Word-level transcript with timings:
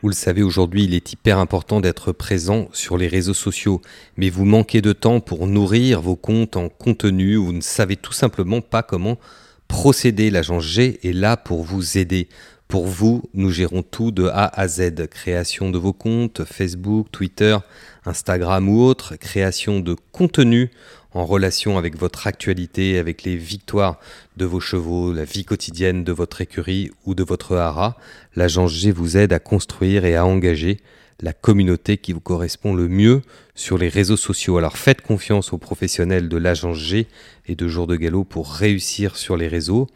Vous 0.00 0.08
le 0.08 0.14
savez, 0.14 0.44
aujourd'hui, 0.44 0.84
il 0.84 0.94
est 0.94 1.12
hyper 1.12 1.38
important 1.38 1.80
d'être 1.80 2.12
présent 2.12 2.68
sur 2.72 2.96
les 2.96 3.08
réseaux 3.08 3.34
sociaux, 3.34 3.82
mais 4.16 4.30
vous 4.30 4.44
manquez 4.44 4.80
de 4.80 4.92
temps 4.92 5.18
pour 5.18 5.48
nourrir 5.48 6.00
vos 6.00 6.14
comptes 6.14 6.56
en 6.56 6.68
contenu, 6.68 7.36
ou 7.36 7.46
vous 7.46 7.52
ne 7.52 7.60
savez 7.60 7.96
tout 7.96 8.12
simplement 8.12 8.60
pas 8.60 8.84
comment 8.84 9.18
procéder. 9.66 10.30
L'agence 10.30 10.62
G 10.62 11.00
est 11.02 11.12
là 11.12 11.36
pour 11.36 11.64
vous 11.64 11.98
aider. 11.98 12.28
Pour 12.68 12.86
vous, 12.86 13.24
nous 13.34 13.50
gérons 13.50 13.82
tout 13.82 14.12
de 14.12 14.28
A 14.28 14.44
à 14.44 14.68
Z. 14.68 15.08
Création 15.08 15.70
de 15.70 15.78
vos 15.78 15.92
comptes, 15.92 16.44
Facebook, 16.44 17.08
Twitter, 17.10 17.58
Instagram 18.04 18.68
ou 18.68 18.82
autres, 18.82 19.16
création 19.16 19.80
de 19.80 19.96
contenu 20.12 20.70
en 21.18 21.26
relation 21.26 21.78
avec 21.78 21.98
votre 21.98 22.28
actualité, 22.28 22.96
avec 22.96 23.24
les 23.24 23.36
victoires 23.36 23.98
de 24.36 24.44
vos 24.44 24.60
chevaux, 24.60 25.12
la 25.12 25.24
vie 25.24 25.44
quotidienne 25.44 26.04
de 26.04 26.12
votre 26.12 26.40
écurie 26.40 26.92
ou 27.06 27.16
de 27.16 27.24
votre 27.24 27.56
hara, 27.56 27.96
l'agence 28.36 28.72
G 28.72 28.92
vous 28.92 29.16
aide 29.16 29.32
à 29.32 29.40
construire 29.40 30.04
et 30.04 30.14
à 30.14 30.24
engager 30.24 30.78
la 31.20 31.32
communauté 31.32 31.96
qui 31.96 32.12
vous 32.12 32.20
correspond 32.20 32.72
le 32.72 32.86
mieux 32.86 33.22
sur 33.56 33.78
les 33.78 33.88
réseaux 33.88 34.16
sociaux. 34.16 34.58
Alors 34.58 34.78
faites 34.78 35.02
confiance 35.02 35.52
aux 35.52 35.58
professionnels 35.58 36.28
de 36.28 36.36
l'agence 36.36 36.78
G 36.78 37.08
et 37.46 37.56
de 37.56 37.66
Jour 37.66 37.88
de 37.88 37.96
Galop 37.96 38.22
pour 38.22 38.52
réussir 38.52 39.16
sur 39.16 39.36
les 39.36 39.48
réseaux. 39.48 39.88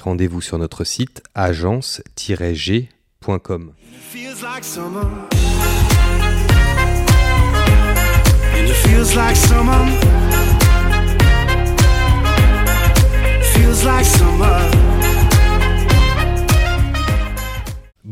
Rendez-vous 0.00 0.40
sur 0.40 0.58
notre 0.58 0.84
site 0.84 1.20
agence-g.com. 1.34 3.72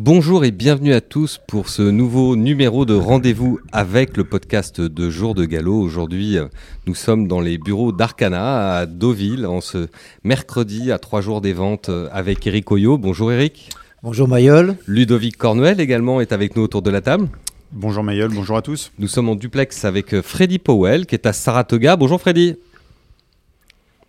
Bonjour 0.04 0.44
et 0.44 0.50
bienvenue 0.50 0.94
à 0.94 1.00
tous 1.00 1.38
pour 1.46 1.68
ce 1.68 1.80
nouveau 1.80 2.34
numéro 2.34 2.84
de 2.84 2.92
rendez-vous 2.92 3.60
avec 3.70 4.16
le 4.16 4.24
podcast 4.24 4.80
de 4.80 5.10
Jour 5.10 5.36
de 5.36 5.44
Galop. 5.44 5.80
Aujourd'hui, 5.80 6.38
euh, 6.38 6.46
nous 6.88 6.96
sommes 6.96 7.28
dans 7.28 7.40
les 7.40 7.56
bureaux 7.56 7.92
d'Arcana 7.92 8.78
à 8.78 8.86
Deauville 8.86 9.46
en 9.46 9.60
ce 9.60 9.86
mercredi 10.24 10.90
à 10.90 10.98
trois 10.98 11.20
jours 11.20 11.40
des 11.40 11.52
ventes 11.52 11.88
euh, 11.88 12.08
avec 12.10 12.44
Eric 12.48 12.72
Oyo. 12.72 12.98
Bonjour 12.98 13.30
Eric. 13.30 13.70
Bonjour 14.02 14.26
Mayol. 14.26 14.74
Ludovic 14.88 15.36
Cornuel 15.36 15.78
également 15.78 16.20
est 16.20 16.32
avec 16.32 16.56
nous 16.56 16.62
autour 16.62 16.82
de 16.82 16.90
la 16.90 17.00
table. 17.00 17.28
Bonjour 17.70 18.02
Mayol, 18.02 18.32
bonjour 18.34 18.56
à 18.56 18.62
tous. 18.62 18.90
Nous 18.98 19.06
sommes 19.06 19.28
en 19.28 19.36
duplex 19.36 19.84
avec 19.84 20.14
euh, 20.14 20.20
Freddy 20.20 20.58
Powell 20.58 21.06
qui 21.06 21.14
est 21.14 21.26
à 21.26 21.32
Saratoga. 21.32 21.94
Bonjour 21.94 22.20
Freddy. 22.20 22.56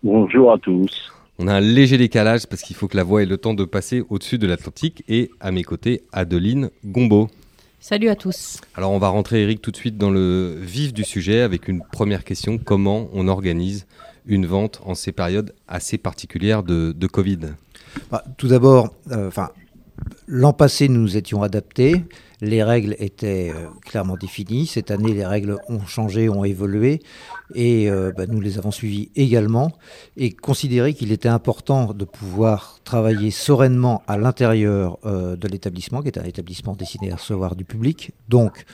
Bonjour 0.02 0.52
à 0.54 0.58
tous. 0.58 1.12
On 1.38 1.48
a 1.48 1.54
un 1.54 1.60
léger 1.60 1.98
décalage 1.98 2.46
parce 2.46 2.62
qu'il 2.62 2.76
faut 2.76 2.86
que 2.86 2.96
la 2.96 3.02
voix 3.02 3.22
ait 3.22 3.26
le 3.26 3.38
temps 3.38 3.54
de 3.54 3.64
passer 3.64 4.04
au-dessus 4.08 4.38
de 4.38 4.46
l'Atlantique. 4.46 5.02
Et 5.08 5.32
à 5.40 5.50
mes 5.50 5.64
côtés, 5.64 6.04
Adeline 6.12 6.70
Gombeau. 6.84 7.28
Salut 7.80 8.08
à 8.08 8.14
tous. 8.14 8.60
Alors 8.76 8.92
on 8.92 8.98
va 8.98 9.08
rentrer 9.08 9.42
Eric 9.42 9.60
tout 9.60 9.72
de 9.72 9.76
suite 9.76 9.98
dans 9.98 10.10
le 10.10 10.56
vif 10.60 10.94
du 10.94 11.02
sujet 11.02 11.40
avec 11.40 11.66
une 11.66 11.82
première 11.82 12.22
question. 12.22 12.56
Comment 12.56 13.08
on 13.12 13.26
organise 13.26 13.86
une 14.26 14.46
vente 14.46 14.80
en 14.84 14.94
ces 14.94 15.10
périodes 15.10 15.52
assez 15.66 15.98
particulières 15.98 16.62
de, 16.62 17.06
Covid? 17.08 17.40
Bah, 18.12 18.24
Tout 18.38 18.48
d'abord, 18.48 18.94
euh, 19.10 19.30
l'an 20.26 20.52
passé 20.52 20.88
nous 20.88 21.00
nous 21.00 21.16
étions 21.16 21.42
adaptés. 21.42 22.04
Les 22.40 22.62
règles 22.62 22.96
étaient 22.98 23.52
euh, 23.54 23.68
clairement 23.82 24.16
définies. 24.16 24.66
Cette 24.66 24.90
année, 24.90 25.12
les 25.12 25.24
règles 25.24 25.58
ont 25.68 25.84
changé, 25.86 26.28
ont 26.28 26.44
évolué, 26.44 27.00
et 27.54 27.90
euh, 27.90 28.12
bah, 28.16 28.26
nous 28.26 28.40
les 28.40 28.58
avons 28.58 28.70
suivies 28.70 29.10
également, 29.16 29.72
et 30.16 30.30
considéré 30.32 30.94
qu'il 30.94 31.12
était 31.12 31.28
important 31.28 31.92
de 31.92 32.04
pouvoir 32.04 32.80
travailler 32.84 33.30
sereinement 33.30 34.02
à 34.06 34.18
l'intérieur 34.18 34.98
euh, 35.04 35.36
de 35.36 35.48
l'établissement, 35.48 36.02
qui 36.02 36.08
est 36.08 36.18
un 36.18 36.24
établissement 36.24 36.74
destiné 36.74 37.12
à 37.12 37.16
recevoir 37.16 37.56
du 37.56 37.64
public, 37.64 38.12
donc 38.28 38.64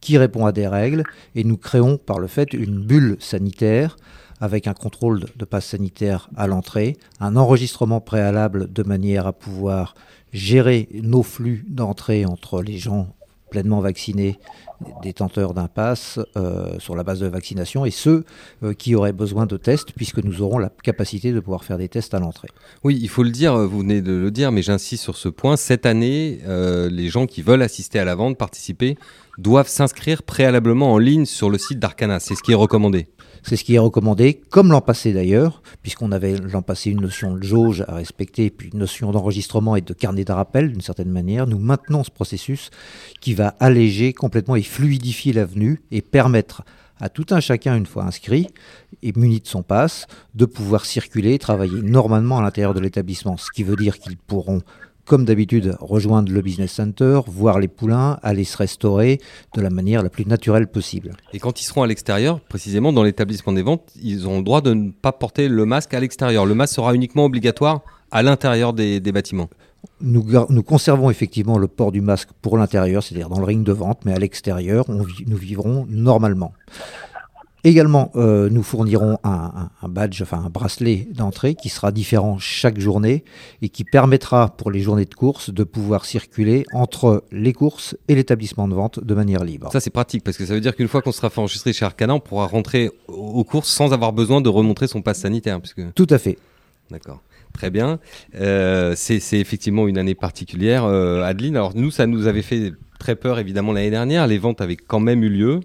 qui 0.00 0.18
répond 0.18 0.44
à 0.44 0.52
des 0.52 0.68
règles, 0.68 1.04
et 1.34 1.44
nous 1.44 1.56
créons 1.56 1.96
par 1.96 2.18
le 2.18 2.26
fait 2.26 2.52
une 2.52 2.78
bulle 2.84 3.16
sanitaire 3.20 3.96
avec 4.40 4.66
un 4.66 4.74
contrôle 4.74 5.24
de 5.36 5.44
passe 5.44 5.66
sanitaire 5.66 6.28
à 6.36 6.46
l'entrée, 6.46 6.96
un 7.20 7.36
enregistrement 7.36 8.00
préalable 8.00 8.70
de 8.70 8.82
manière 8.82 9.26
à 9.26 9.32
pouvoir 9.32 9.94
gérer 10.34 10.88
nos 10.92 11.22
flux 11.22 11.64
d'entrée 11.68 12.26
entre 12.26 12.60
les 12.60 12.76
gens 12.76 13.08
pleinement 13.50 13.80
vaccinés, 13.80 14.38
détenteurs 15.02 15.54
d'un 15.54 15.68
pass 15.68 16.18
euh, 16.36 16.78
sur 16.78 16.96
la 16.96 17.02
base 17.02 17.20
de 17.20 17.26
vaccination, 17.26 17.84
et 17.84 17.90
ceux 17.90 18.24
euh, 18.62 18.72
qui 18.72 18.94
auraient 18.94 19.12
besoin 19.12 19.46
de 19.46 19.56
tests, 19.56 19.92
puisque 19.92 20.22
nous 20.22 20.42
aurons 20.42 20.58
la 20.58 20.70
capacité 20.82 21.32
de 21.32 21.40
pouvoir 21.40 21.64
faire 21.64 21.78
des 21.78 21.88
tests 21.88 22.14
à 22.14 22.18
l'entrée. 22.18 22.48
Oui, 22.82 22.98
il 23.00 23.08
faut 23.08 23.22
le 23.22 23.30
dire, 23.30 23.56
vous 23.56 23.80
venez 23.80 24.02
de 24.02 24.12
le 24.12 24.30
dire, 24.30 24.52
mais 24.52 24.62
j'insiste 24.62 25.02
sur 25.02 25.16
ce 25.16 25.28
point. 25.28 25.56
Cette 25.56 25.86
année, 25.86 26.40
euh, 26.46 26.88
les 26.90 27.08
gens 27.08 27.26
qui 27.26 27.42
veulent 27.42 27.62
assister 27.62 27.98
à 27.98 28.04
la 28.04 28.14
vente, 28.14 28.36
participer, 28.36 28.96
doivent 29.38 29.68
s'inscrire 29.68 30.22
préalablement 30.22 30.92
en 30.92 30.98
ligne 30.98 31.26
sur 31.26 31.50
le 31.50 31.58
site 31.58 31.78
d'Arcana. 31.78 32.20
C'est 32.20 32.34
ce 32.34 32.42
qui 32.42 32.52
est 32.52 32.56
recommandé. 32.56 33.08
C'est 33.46 33.56
ce 33.56 33.64
qui 33.64 33.74
est 33.74 33.78
recommandé, 33.78 34.40
comme 34.48 34.70
l'an 34.70 34.80
passé 34.80 35.12
d'ailleurs, 35.12 35.62
puisqu'on 35.82 36.12
avait 36.12 36.34
l'an 36.38 36.62
passé 36.62 36.90
une 36.90 37.02
notion 37.02 37.34
de 37.34 37.42
jauge 37.42 37.84
à 37.88 37.96
respecter, 37.96 38.48
puis 38.48 38.70
une 38.72 38.78
notion 38.78 39.12
d'enregistrement 39.12 39.76
et 39.76 39.82
de 39.82 39.92
carnet 39.92 40.24
de 40.24 40.32
rappel 40.32 40.72
d'une 40.72 40.80
certaine 40.80 41.10
manière. 41.10 41.46
Nous 41.46 41.58
maintenons 41.58 42.04
ce 42.04 42.10
processus 42.10 42.70
qui 43.20 43.34
va 43.34 43.48
alléger 43.60 44.14
complètement 44.14 44.56
et 44.56 44.62
fluidifier 44.64 45.32
l'avenue 45.32 45.82
et 45.90 46.02
permettre 46.02 46.62
à 47.00 47.08
tout 47.08 47.26
un 47.30 47.40
chacun, 47.40 47.76
une 47.76 47.86
fois 47.86 48.04
inscrit 48.04 48.48
et 49.02 49.12
muni 49.16 49.40
de 49.40 49.46
son 49.46 49.62
passe, 49.62 50.06
de 50.34 50.44
pouvoir 50.44 50.84
circuler 50.84 51.34
et 51.34 51.38
travailler 51.38 51.82
normalement 51.82 52.38
à 52.38 52.42
l'intérieur 52.42 52.74
de 52.74 52.80
l'établissement. 52.80 53.36
Ce 53.36 53.50
qui 53.50 53.62
veut 53.62 53.76
dire 53.76 53.98
qu'ils 53.98 54.16
pourront 54.16 54.62
comme 55.04 55.24
d'habitude, 55.24 55.76
rejoindre 55.80 56.32
le 56.32 56.40
business 56.40 56.72
center, 56.72 57.20
voir 57.26 57.58
les 57.58 57.68
poulains, 57.68 58.18
aller 58.22 58.44
se 58.44 58.56
restaurer 58.56 59.20
de 59.54 59.60
la 59.60 59.70
manière 59.70 60.02
la 60.02 60.08
plus 60.08 60.26
naturelle 60.26 60.66
possible. 60.66 61.12
Et 61.32 61.38
quand 61.38 61.60
ils 61.60 61.64
seront 61.64 61.82
à 61.82 61.86
l'extérieur, 61.86 62.40
précisément 62.40 62.92
dans 62.92 63.02
l'établissement 63.02 63.52
des 63.52 63.62
ventes, 63.62 63.90
ils 64.02 64.26
auront 64.26 64.38
le 64.38 64.44
droit 64.44 64.62
de 64.62 64.72
ne 64.72 64.90
pas 64.90 65.12
porter 65.12 65.48
le 65.48 65.66
masque 65.66 65.92
à 65.94 66.00
l'extérieur. 66.00 66.46
Le 66.46 66.54
masque 66.54 66.74
sera 66.74 66.94
uniquement 66.94 67.26
obligatoire 67.26 67.82
à 68.10 68.22
l'intérieur 68.22 68.72
des, 68.72 69.00
bâtiments. 69.00 69.50
Nous, 70.00 70.26
nous, 70.48 70.62
conservons 70.62 71.10
effectivement 71.10 71.58
le 71.58 71.68
port 71.68 71.92
du 71.92 72.00
masque 72.00 72.30
pour 72.42 72.58
l'intérieur, 72.58 73.02
c'est-à-dire 73.02 73.28
dans 73.28 73.38
le 73.38 73.44
ring 73.44 73.64
de 73.64 73.72
vente, 73.72 74.04
mais 74.04 74.12
à 74.12 74.18
l'extérieur, 74.18 74.86
nous 74.88 75.36
vivrons 75.36 75.86
normalement. 75.88 76.52
Également, 77.66 78.12
euh, 78.14 78.50
nous 78.50 78.62
fournirons 78.62 79.16
un, 79.24 79.70
badge, 79.88 80.20
enfin 80.20 80.42
un 80.44 80.50
bracelet 80.50 81.08
d'entrée 81.10 81.54
qui 81.54 81.70
sera 81.70 81.92
différent 81.92 82.36
chaque 82.38 82.78
journée 82.78 83.24
et 83.62 83.70
qui 83.70 83.84
permettra 83.84 84.50
pour 84.50 84.70
les 84.70 84.80
journées 84.80 85.06
de 85.06 85.14
course 85.14 85.48
de 85.48 85.64
pouvoir 85.64 86.04
circuler 86.04 86.66
entre 86.74 87.24
les 87.32 87.54
courses 87.54 87.96
et 88.08 88.14
l'établissement 88.14 88.68
de 88.68 88.74
vente 88.74 89.02
de 89.02 89.14
manière 89.14 89.44
libre. 89.44 89.72
Ça 89.72 89.80
c'est 89.80 89.88
pratique 89.88 90.22
parce 90.22 90.36
que 90.36 90.44
ça 90.44 90.52
veut 90.52 90.60
dire 90.60 90.76
qu'une 90.76 90.88
fois 90.88 91.00
qu'on 91.00 91.10
sera 91.10 91.30
fait 91.30 91.40
enregistrer 91.40 91.72
chez 91.72 91.86
Arcana, 91.86 92.14
on 92.14 92.20
pourra 92.20 92.46
rentrer 92.46 92.90
aux 93.08 93.44
courses 93.44 93.70
sans 93.70 93.94
avoir 93.94 94.12
besoin 94.12 94.42
de 94.42 94.50
remontrer 94.50 94.86
son 94.86 95.00
passe 95.00 95.20
sanitaire. 95.20 95.58
Puisque... 95.58 95.94
Tout 95.94 96.08
à 96.10 96.18
fait. 96.18 96.36
D'accord. 96.90 97.22
Très 97.54 97.70
bien. 97.70 98.00
Euh, 98.34 98.94
c'est 98.96 99.38
effectivement 99.38 99.86
une 99.86 99.96
année 99.96 100.16
particulière. 100.16 100.84
Euh, 100.84 101.22
Adeline, 101.22 101.56
alors 101.56 101.74
nous, 101.74 101.90
ça 101.90 102.06
nous 102.06 102.26
avait 102.26 102.42
fait 102.42 102.72
très 102.98 103.14
peur 103.14 103.38
évidemment 103.38 103.72
l'année 103.72 103.90
dernière. 103.90 104.26
Les 104.26 104.38
ventes 104.38 104.60
avaient 104.60 104.76
quand 104.76 105.00
même 105.00 105.22
eu 105.22 105.28
lieu. 105.28 105.60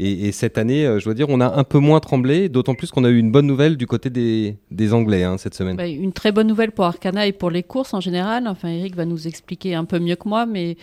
Et, 0.00 0.32
cette 0.32 0.58
année, 0.58 0.84
euh, 0.84 0.98
je 0.98 1.04
dois 1.04 1.14
dire, 1.14 1.26
on 1.28 1.40
a 1.40 1.54
un 1.54 1.62
peu 1.62 1.78
moins 1.78 2.00
tremblé, 2.00 2.48
d'autant 2.48 2.74
plus 2.74 2.90
qu'on 2.90 3.04
a 3.04 3.10
eu 3.10 3.18
une 3.18 3.30
bonne 3.30 3.46
nouvelle 3.46 3.76
du 3.76 3.86
côté 3.86 4.10
des, 4.10 4.92
Anglais 4.92 5.22
hein, 5.22 5.38
cette 5.38 5.54
semaine. 5.54 5.76
Bah, 5.76 5.86
une 5.86 6.12
très 6.12 6.32
bonne 6.32 6.48
nouvelle 6.48 6.72
pour 6.72 6.84
Arcana 6.84 7.28
et 7.28 7.32
pour 7.32 7.50
les 7.50 7.62
courses 7.62 7.94
en 7.94 8.00
général. 8.00 8.48
Enfin, 8.48 8.70
Eric 8.70 8.96
va 8.96 9.04
nous 9.04 9.28
expliquer 9.28 9.76
un 9.76 9.84
peu 9.84 10.00
mieux 10.00 10.16
que 10.16 10.28
moi, 10.28 10.46
mais, 10.46 10.76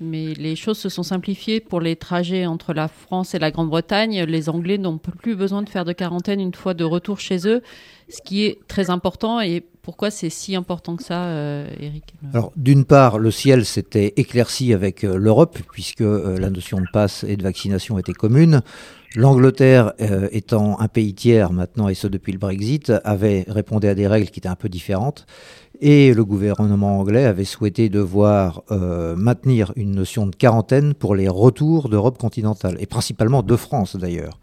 mais 0.00 0.34
les 0.34 0.54
choses 0.54 0.78
se 0.78 0.88
sont 0.88 1.02
simplifiées 1.02 1.58
pour 1.58 1.80
les 1.80 1.96
trajets 1.96 2.46
entre 2.46 2.72
la 2.72 2.86
France 2.86 3.34
et 3.34 3.40
la 3.40 3.50
Grande-Bretagne. 3.50 4.22
Les 4.24 4.48
Anglais 4.48 4.78
n'ont 4.78 4.98
plus 4.98 5.34
besoin 5.34 5.62
de 5.62 5.68
faire 5.68 5.84
de 5.84 5.92
quarantaine 5.92 6.38
une 6.38 6.54
fois 6.54 6.74
de 6.74 6.84
retour 6.84 7.18
chez 7.18 7.48
eux, 7.48 7.62
ce 8.12 8.22
qui 8.22 8.44
est 8.44 8.58
très 8.68 8.90
important 8.90 9.40
et 9.40 9.64
pourquoi 9.82 10.12
c'est 10.12 10.30
si 10.30 10.54
important 10.54 10.96
que 10.96 11.02
ça, 11.02 11.24
euh, 11.24 11.68
Eric? 11.80 12.14
Alors, 12.32 12.52
d'une 12.56 12.84
part, 12.84 13.18
le 13.18 13.30
ciel 13.32 13.64
s'était 13.64 14.12
éclairci 14.16 14.72
avec 14.72 15.02
euh, 15.02 15.16
l'Europe, 15.16 15.58
puisque 15.72 16.02
euh, 16.02 16.38
la 16.38 16.50
notion 16.50 16.78
de 16.78 16.86
passe 16.92 17.24
et 17.24 17.36
de 17.36 17.42
vaccination 17.42 17.98
était 17.98 18.12
commune. 18.12 18.62
L'Angleterre, 19.14 19.92
étant 20.30 20.80
un 20.80 20.88
pays 20.88 21.12
tiers 21.12 21.52
maintenant, 21.52 21.88
et 21.88 21.94
ce 21.94 22.06
depuis 22.06 22.32
le 22.32 22.38
Brexit, 22.38 22.90
avait 23.04 23.44
répondu 23.46 23.86
à 23.86 23.94
des 23.94 24.06
règles 24.06 24.30
qui 24.30 24.40
étaient 24.40 24.48
un 24.48 24.54
peu 24.54 24.70
différentes. 24.70 25.26
Et 25.82 26.14
le 26.14 26.24
gouvernement 26.24 26.98
anglais 26.98 27.26
avait 27.26 27.44
souhaité 27.44 27.90
devoir 27.90 28.62
maintenir 28.70 29.74
une 29.76 29.90
notion 29.90 30.26
de 30.26 30.34
quarantaine 30.34 30.94
pour 30.94 31.14
les 31.14 31.28
retours 31.28 31.90
d'Europe 31.90 32.16
continentale, 32.16 32.78
et 32.80 32.86
principalement 32.86 33.42
de 33.42 33.54
France 33.54 33.96
d'ailleurs. 33.96 34.40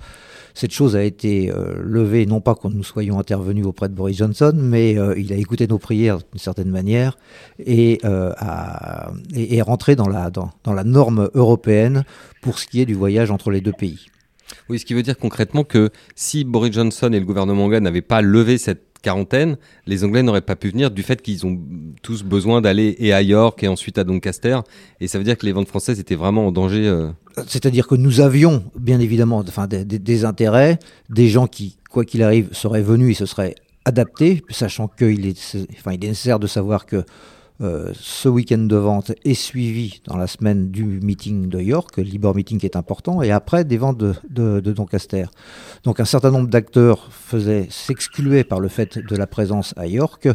Cette 0.53 0.71
chose 0.71 0.95
a 0.95 1.03
été 1.03 1.51
euh, 1.51 1.75
levée, 1.81 2.25
non 2.25 2.41
pas 2.41 2.55
quand 2.55 2.69
nous 2.69 2.83
soyons 2.83 3.19
intervenus 3.19 3.65
auprès 3.65 3.89
de 3.89 3.93
Boris 3.93 4.17
Johnson, 4.17 4.53
mais 4.55 4.97
euh, 4.97 5.17
il 5.17 5.31
a 5.31 5.35
écouté 5.35 5.67
nos 5.67 5.77
prières 5.77 6.17
d'une 6.17 6.39
certaine 6.39 6.69
manière 6.69 7.17
et, 7.59 7.99
euh, 8.03 8.33
est 9.35 9.61
rentré 9.61 9.95
dans 9.95 10.07
la, 10.07 10.29
dans, 10.29 10.51
la 10.65 10.83
norme 10.83 11.29
européenne 11.33 12.03
pour 12.41 12.59
ce 12.59 12.67
qui 12.67 12.81
est 12.81 12.85
du 12.85 12.93
voyage 12.93 13.31
entre 13.31 13.51
les 13.51 13.61
deux 13.61 13.73
pays. 13.73 14.07
Oui, 14.67 14.79
ce 14.79 14.85
qui 14.85 14.93
veut 14.93 15.03
dire 15.03 15.17
concrètement 15.17 15.63
que 15.63 15.91
si 16.15 16.43
Boris 16.43 16.73
Johnson 16.73 17.11
et 17.13 17.19
le 17.19 17.25
gouvernement 17.25 17.65
anglais 17.65 17.79
n'avaient 17.79 18.01
pas 18.01 18.21
levé 18.21 18.57
cette 18.57 18.88
quarantaine, 19.01 19.57
les 19.85 20.03
Anglais 20.03 20.23
n'auraient 20.23 20.41
pas 20.41 20.55
pu 20.55 20.69
venir 20.69 20.91
du 20.91 21.03
fait 21.03 21.21
qu'ils 21.21 21.45
ont 21.45 21.59
tous 22.01 22.23
besoin 22.23 22.61
d'aller 22.61 22.95
et 22.99 23.13
à 23.13 23.21
York 23.21 23.63
et 23.63 23.67
ensuite 23.67 23.97
à 23.97 24.03
Doncaster. 24.03 24.59
Et 24.99 25.07
ça 25.07 25.17
veut 25.17 25.23
dire 25.23 25.37
que 25.37 25.45
les 25.45 25.51
ventes 25.51 25.67
françaises 25.67 25.99
étaient 25.99 26.15
vraiment 26.15 26.47
en 26.47 26.51
danger. 26.51 26.87
Euh. 26.87 27.09
C'est-à-dire 27.47 27.87
que 27.87 27.95
nous 27.95 28.21
avions, 28.21 28.63
bien 28.77 28.99
évidemment, 28.99 29.39
enfin, 29.39 29.67
des, 29.67 30.25
intérêts, 30.25 30.79
des 31.09 31.27
gens 31.27 31.47
qui, 31.47 31.77
quoi 31.89 32.05
qu'il 32.05 32.23
arrive, 32.23 32.49
seraient 32.51 32.81
venus 32.81 33.11
et 33.11 33.19
se 33.19 33.25
seraient 33.25 33.55
adaptés, 33.85 34.43
sachant 34.49 34.87
qu'il 34.87 35.33
enfin, 35.77 35.91
est 35.91 36.03
nécessaire 36.03 36.39
de 36.39 36.47
savoir 36.47 36.85
que 36.85 37.03
euh, 37.61 37.91
ce 37.93 38.29
week-end 38.29 38.59
de 38.59 38.75
vente 38.75 39.11
est 39.25 39.33
suivi 39.33 40.01
dans 40.05 40.15
la 40.15 40.27
semaine 40.27 40.71
du 40.71 40.83
meeting 40.83 41.49
de 41.49 41.59
York, 41.59 41.97
Libor 41.97 42.33
Meeting 42.35 42.57
qui 42.57 42.65
est 42.65 42.77
important, 42.77 43.21
et 43.21 43.31
après 43.31 43.65
des 43.65 43.77
ventes 43.77 43.97
de, 43.97 44.13
de, 44.29 44.71
Doncaster. 44.71 45.25
Donc 45.83 45.99
un 45.99 46.05
certain 46.05 46.31
nombre 46.31 46.47
d'acteurs 46.47 47.09
s'excluaient 47.69 48.45
par 48.45 48.59
le 48.59 48.69
fait 48.69 48.97
de 48.97 49.15
la 49.15 49.27
présence 49.27 49.73
à 49.77 49.87
York, 49.87 50.29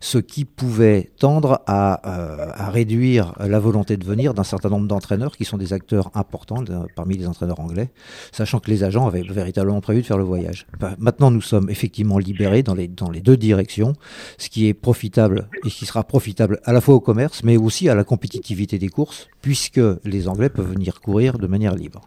ce 0.00 0.18
qui 0.18 0.44
pouvait 0.44 1.10
tendre 1.18 1.60
à, 1.66 2.00
euh, 2.08 2.50
à 2.54 2.70
réduire 2.70 3.34
la 3.40 3.58
volonté 3.58 3.96
de 3.96 4.04
venir 4.04 4.32
d'un 4.32 4.44
certain 4.44 4.70
nombre 4.70 4.86
d'entraîneurs 4.86 5.36
qui 5.36 5.44
sont 5.44 5.58
des 5.58 5.72
acteurs 5.72 6.10
importants 6.14 6.64
parmi 6.96 7.16
les 7.16 7.26
entraîneurs 7.26 7.60
anglais, 7.60 7.90
sachant 8.32 8.58
que 8.58 8.70
les 8.70 8.84
agents 8.84 9.06
avaient 9.06 9.22
véritablement 9.22 9.80
prévu 9.80 10.00
de 10.00 10.06
faire 10.06 10.18
le 10.18 10.24
voyage. 10.24 10.66
Maintenant, 10.98 11.30
nous 11.30 11.42
sommes 11.42 11.68
effectivement 11.68 12.18
libérés 12.18 12.62
dans 12.62 12.74
les, 12.74 12.88
dans 12.88 13.10
les 13.10 13.20
deux 13.20 13.36
directions, 13.36 13.92
ce 14.38 14.48
qui 14.48 14.66
est 14.66 14.74
profitable 14.74 15.48
et 15.64 15.68
qui 15.68 15.84
sera 15.84 16.04
profitable 16.04 16.60
la 16.72 16.80
fois 16.80 16.94
au 16.94 17.00
commerce, 17.00 17.42
mais 17.44 17.56
aussi 17.56 17.88
à 17.88 17.94
la 17.94 18.04
compétitivité 18.04 18.78
des 18.78 18.88
courses, 18.88 19.28
puisque 19.42 19.80
les 20.04 20.28
Anglais 20.28 20.48
peuvent 20.48 20.70
venir 20.70 21.00
courir 21.00 21.38
de 21.38 21.46
manière 21.46 21.74
libre. 21.74 22.02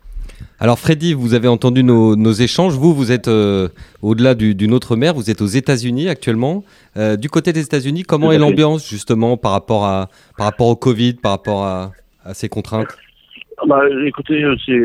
Alors 0.59 0.79
Freddy, 0.79 1.13
vous 1.13 1.33
avez 1.33 1.47
entendu 1.47 1.83
nos, 1.83 2.31
échanges. 2.31 2.73
Vous, 2.73 2.93
vous 2.93 3.11
êtes 3.11 3.27
euh, 3.27 3.67
au-delà 4.01 4.35
d'une 4.35 4.73
autre 4.73 4.95
mer, 4.95 5.13
vous 5.13 5.29
êtes 5.29 5.41
aux 5.41 5.47
États-Unis 5.47 6.09
actuellement. 6.09 6.63
Euh, 6.95 7.17
du 7.17 7.29
côté 7.29 7.53
des 7.53 7.61
États-Unis, 7.61 8.03
comment 8.03 8.31
est 8.31 8.37
l'ambiance 8.37 8.87
justement 8.89 9.37
par 9.37 9.51
rapport, 9.51 9.85
à, 9.85 10.09
par 10.37 10.45
rapport 10.45 10.67
au 10.67 10.75
Covid, 10.75 11.13
par 11.15 11.31
rapport 11.33 11.65
à, 11.65 11.91
ces 12.33 12.49
contraintes? 12.49 12.97
Bah, 13.67 13.81
Écoutez, 14.05 14.45
c'est 14.65 14.79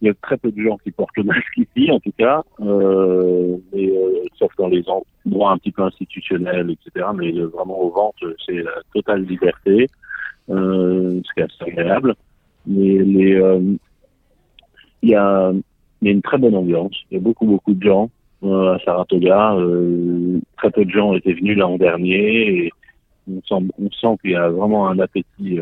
il 0.00 0.08
y 0.08 0.10
a 0.10 0.14
très 0.14 0.36
peu 0.36 0.50
de 0.50 0.60
gens 0.60 0.76
qui 0.78 0.90
portent 0.90 1.16
le 1.16 1.24
masque 1.24 1.56
ici, 1.56 1.90
en 1.90 2.00
tout 2.00 2.12
cas, 2.18 2.42
euh, 2.60 3.56
mais, 3.72 3.88
euh, 3.88 4.24
sauf 4.38 4.52
dans 4.58 4.68
les 4.68 4.84
endroits 4.88 5.52
un 5.52 5.58
petit 5.58 5.72
peu 5.72 5.82
institutionnels, 5.82 6.70
etc. 6.70 7.06
Mais 7.14 7.32
euh, 7.32 7.46
vraiment 7.46 7.80
aux 7.80 7.90
ventes, 7.90 8.22
c'est 8.44 8.62
la 8.62 8.72
totale 8.92 9.22
liberté, 9.22 9.88
euh, 10.50 11.20
ce 11.24 11.34
qui 11.34 11.40
est 11.40 11.44
assez 11.44 11.72
agréable. 11.72 12.14
Mais 12.66 12.98
euh, 13.34 13.60
il 15.02 15.08
y 15.08 15.12
y 15.12 15.14
a 15.14 15.52
une 16.02 16.22
très 16.22 16.38
bonne 16.38 16.56
ambiance. 16.56 16.94
Il 17.10 17.14
y 17.14 17.16
a 17.18 17.20
beaucoup, 17.20 17.46
beaucoup 17.46 17.72
de 17.72 17.82
gens 17.82 18.10
euh, 18.42 18.74
à 18.74 18.78
Saratoga. 18.80 19.56
très 20.58 20.70
peu 20.70 20.84
de 20.84 20.90
gens 20.90 21.14
étaient 21.14 21.32
venus 21.32 21.56
l'an 21.56 21.78
dernier 21.78 22.66
et 22.66 22.72
on 23.28 23.40
sent, 23.42 23.66
on 23.78 23.90
sent 23.90 24.18
qu'il 24.20 24.32
y 24.32 24.36
a 24.36 24.48
vraiment 24.50 24.88
un 24.88 24.98
appétit 24.98 25.58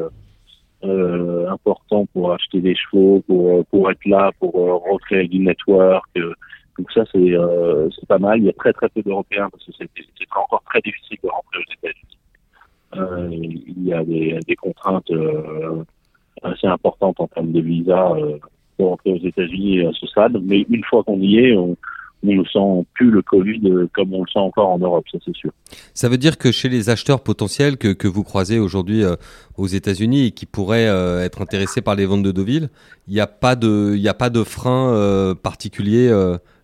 euh, 0.84 1.48
important 1.50 2.06
pour 2.12 2.32
acheter 2.32 2.60
des 2.60 2.74
chevaux, 2.74 3.22
pour 3.26 3.64
pour 3.66 3.90
être 3.90 4.04
là, 4.06 4.30
pour 4.38 4.54
euh, 4.56 4.74
recréer 4.90 5.28
du 5.28 5.38
network. 5.38 6.08
Euh, 6.16 6.32
donc 6.78 6.90
ça 6.92 7.04
c'est 7.12 7.32
euh, 7.32 7.88
pas 8.08 8.18
mal. 8.18 8.38
Il 8.38 8.46
y 8.46 8.48
a 8.48 8.52
très 8.52 8.72
très 8.72 8.88
peu 8.88 9.02
d'Européens 9.02 9.48
parce 9.50 9.64
que 9.64 9.72
c'est 9.78 9.88
c'est 9.96 10.26
encore 10.36 10.62
très 10.66 10.80
difficile 10.80 11.18
de 11.22 11.28
rentrer 11.28 11.58
aux 11.58 11.72
États-Unis. 11.72 12.18
Euh, 12.96 13.28
il 13.32 13.84
y 13.84 13.92
a 13.92 14.04
des, 14.04 14.38
des 14.46 14.56
contraintes 14.56 15.10
assez 16.42 16.66
importantes 16.66 17.18
en 17.18 17.26
termes 17.26 17.52
de 17.52 17.60
visa 17.60 18.12
pour 18.76 18.90
rentrer 18.90 19.12
aux 19.12 19.26
États-Unis 19.26 19.86
à 19.86 19.92
ce 19.92 20.06
stade. 20.06 20.40
Mais 20.44 20.64
une 20.68 20.84
fois 20.84 21.02
qu'on 21.02 21.20
y 21.20 21.38
est, 21.38 21.56
on, 21.56 21.76
on 22.32 22.34
ne 22.34 22.44
sent 22.44 22.86
plus 22.94 23.10
le 23.10 23.22
Covid 23.22 23.60
euh, 23.64 23.88
comme 23.94 24.12
on 24.14 24.22
le 24.22 24.30
sent 24.30 24.38
encore 24.38 24.68
en 24.68 24.78
Europe, 24.78 25.04
ça 25.10 25.18
c'est 25.24 25.34
sûr. 25.34 25.50
Ça 25.92 26.08
veut 26.08 26.18
dire 26.18 26.38
que 26.38 26.52
chez 26.52 26.68
les 26.68 26.90
acheteurs 26.90 27.22
potentiels 27.22 27.76
que, 27.76 27.92
que 27.92 28.08
vous 28.08 28.22
croisez 28.22 28.58
aujourd'hui 28.58 29.04
euh, 29.04 29.16
aux 29.56 29.66
États-Unis 29.66 30.26
et 30.26 30.30
qui 30.30 30.46
pourraient 30.46 30.88
euh, 30.88 31.24
être 31.24 31.42
intéressés 31.42 31.82
par 31.82 31.94
les 31.94 32.06
ventes 32.06 32.22
de 32.22 32.32
Deauville, 32.32 32.68
il 33.08 33.14
n'y 33.14 33.20
a 33.20 33.26
pas 33.26 33.56
de, 33.56 33.96
a 34.06 34.14
pas 34.14 34.30
de 34.30 34.42
frein 34.42 35.34
particulier 35.42 36.10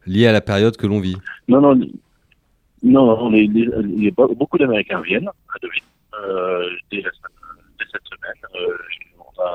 lié 0.07 0.27
à 0.27 0.33
la 0.33 0.41
période 0.41 0.77
que 0.77 0.87
l'on 0.87 1.01
vit? 1.01 1.17
Non, 1.49 1.61
non, 1.61 1.75
non, 2.83 3.31
les, 3.31 4.11
beaucoup 4.11 4.59
d'Américains 4.59 5.01
viennent 5.03 5.29
à 5.29 5.59
Deauville 5.63 5.83
dès, 6.91 7.03
cette 7.91 8.03
semaine. 8.05 8.69
on 9.19 9.43
a 9.43 9.55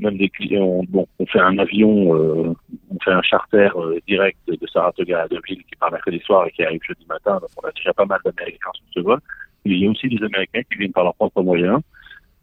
même 0.00 0.16
des 0.16 0.28
clients, 0.28 0.82
on 0.94 1.26
fait 1.26 1.40
un 1.40 1.58
avion, 1.58 2.14
euh, 2.14 2.54
on 2.90 2.98
fait 3.02 3.10
un 3.10 3.22
charter 3.22 3.70
euh, 3.76 3.98
direct 4.06 4.38
de 4.46 4.66
Saratoga 4.66 5.22
à 5.22 5.28
Deauville 5.28 5.64
qui 5.64 5.76
part 5.78 5.90
mercredi 5.90 6.18
soir 6.20 6.46
et 6.46 6.50
qui 6.50 6.62
arrive 6.62 6.80
jeudi 6.86 7.04
matin. 7.08 7.38
Donc 7.40 7.50
on 7.62 7.66
a 7.66 7.72
déjà 7.72 7.92
pas 7.92 8.04
mal 8.04 8.20
d'Américains 8.24 8.70
sur 8.74 8.84
ce 8.94 9.00
vol. 9.00 9.18
il 9.64 9.76
y 9.76 9.86
a 9.86 9.90
aussi 9.90 10.08
des 10.08 10.22
Américains 10.24 10.62
qui 10.70 10.78
viennent 10.78 10.92
par 10.92 11.04
leurs 11.04 11.14
propres 11.14 11.42
moyens, 11.42 11.80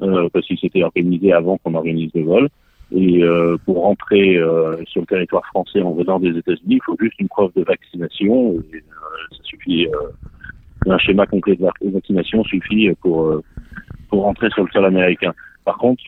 euh, 0.02 0.30
parce 0.34 0.46
qu'ils 0.48 0.60
s'étaient 0.60 0.84
organisés 0.84 1.34
avant 1.34 1.58
qu'on 1.58 1.76
organise 1.76 2.12
le 2.14 2.24
vol. 2.24 2.50
Et 2.92 3.22
pour 3.66 3.84
rentrer 3.84 4.40
sur 4.88 5.02
le 5.02 5.06
territoire 5.06 5.46
français 5.46 5.80
en 5.80 5.92
venant 5.92 6.20
des 6.20 6.36
États-Unis, 6.36 6.78
il 6.78 6.82
faut 6.84 6.98
juste 7.00 7.20
une 7.20 7.28
preuve 7.28 7.52
de 7.56 7.64
vaccination. 7.64 8.56
ça 9.32 9.44
suffit. 9.44 9.88
un 10.88 10.98
schéma 10.98 11.28
complet 11.28 11.56
de 11.56 11.68
vaccination 11.92 12.44
suffit 12.46 12.90
pour 13.00 13.44
pour 14.10 14.24
rentrer 14.24 14.50
sur 14.50 14.64
le 14.64 14.72
sol 14.72 14.86
américain. 14.86 15.36
Par 15.66 15.78
contre, 15.78 16.02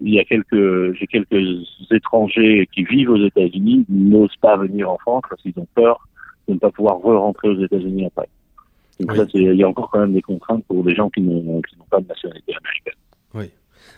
il 0.00 0.14
y 0.14 0.18
a 0.18 0.24
quelques, 0.24 0.94
j'ai 0.94 1.06
quelques 1.06 1.66
étrangers 1.90 2.68
qui 2.72 2.84
vivent 2.84 3.10
aux 3.10 3.24
États-Unis, 3.24 3.84
n'osent 3.88 4.36
pas 4.40 4.56
venir 4.56 4.90
en 4.90 4.98
France 4.98 5.22
parce 5.28 5.40
qu'ils 5.42 5.58
ont 5.58 5.66
peur 5.74 6.08
de 6.48 6.54
ne 6.54 6.58
pas 6.58 6.70
pouvoir 6.70 6.98
re-rentrer 6.98 7.48
aux 7.48 7.62
États-Unis 7.62 8.06
après. 8.06 8.28
Donc 9.00 9.16
ça, 9.16 9.24
il 9.34 9.54
y 9.54 9.62
a 9.62 9.68
encore 9.68 9.90
quand 9.90 10.00
même 10.00 10.12
des 10.12 10.22
contraintes 10.22 10.64
pour 10.66 10.84
des 10.84 10.94
gens 10.94 11.08
qui 11.08 11.22
n'ont, 11.22 11.62
pas 11.90 12.00
de 12.00 12.06
nationalité 12.06 12.52
américaine. 12.52 13.00
Oui. 13.34 13.50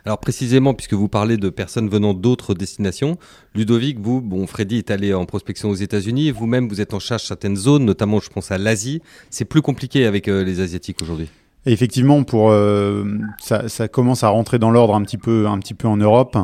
Alors 0.04 0.18
précisément, 0.18 0.74
puisque 0.74 0.94
vous 0.94 1.08
parlez 1.08 1.36
de 1.36 1.48
personnes 1.48 1.88
venant 1.88 2.14
d'autres 2.14 2.54
destinations, 2.54 3.16
Ludovic, 3.54 3.98
vous, 3.98 4.20
bon, 4.20 4.46
Freddy 4.46 4.78
est 4.78 4.90
allé 4.90 5.12
en 5.12 5.26
prospection 5.26 5.70
aux 5.70 5.74
États-Unis, 5.74 6.30
vous-même, 6.30 6.68
vous 6.68 6.80
êtes 6.80 6.94
en 6.94 7.00
charge 7.00 7.22
de 7.22 7.26
certaines 7.26 7.56
zones, 7.56 7.84
notamment, 7.84 8.20
je 8.20 8.30
pense 8.30 8.50
à 8.50 8.58
l'Asie. 8.58 9.02
C'est 9.30 9.44
plus 9.44 9.62
compliqué 9.62 10.06
avec 10.06 10.28
euh, 10.28 10.44
les 10.44 10.60
Asiatiques 10.60 11.02
aujourd'hui 11.02 11.28
effectivement, 11.66 12.24
pour 12.24 12.50
euh, 12.50 13.04
ça, 13.38 13.68
ça, 13.68 13.88
commence 13.88 14.24
à 14.24 14.28
rentrer 14.28 14.58
dans 14.58 14.70
l'ordre 14.70 14.94
un 14.94 15.02
petit 15.02 15.18
peu, 15.18 15.46
un 15.46 15.58
petit 15.58 15.74
peu 15.74 15.88
en 15.88 15.96
Europe, 15.96 16.36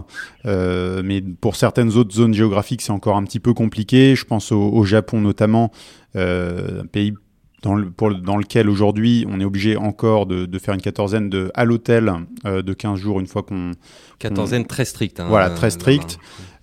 euh, 0.47 1.03
mais 1.05 1.21
pour 1.21 1.57
certaines 1.57 1.97
autres 1.97 2.15
zones 2.15 2.35
géographiques, 2.35 2.83
c'est 2.83 2.93
encore 2.93 3.17
un 3.17 3.25
petit 3.25 3.41
peu 3.41 3.55
compliqué. 3.55 4.15
Je 4.15 4.25
pense 4.25 4.53
au, 4.53 4.61
au 4.61 4.85
Japon 4.85 5.21
notamment, 5.21 5.71
euh, 6.17 6.83
un 6.83 6.87
pays 6.87 7.15
dans, 7.63 7.75
le, 7.75 7.91
pour, 7.91 8.15
dans 8.15 8.37
lequel 8.37 8.69
aujourd'hui 8.69 9.27
on 9.29 9.41
est 9.41 9.45
obligé 9.45 9.77
encore 9.77 10.27
de, 10.27 10.47
de, 10.47 10.59
faire 10.59 10.75
une 10.75 10.81
quatorzaine 10.81 11.29
de, 11.29 11.51
à 11.55 11.65
l'hôtel 11.65 12.13
euh, 12.47 12.63
de 12.63 12.73
15 12.73 12.99
jours 12.99 13.21
une 13.21 13.27
fois 13.27 13.43
qu'on... 13.43 13.73
Quatorzaine 14.19 14.67
très 14.67 14.85
stricte. 14.85 15.21
Hein, 15.21 15.27
voilà, 15.29 15.51
très 15.51 15.71
stricte. 15.71 16.19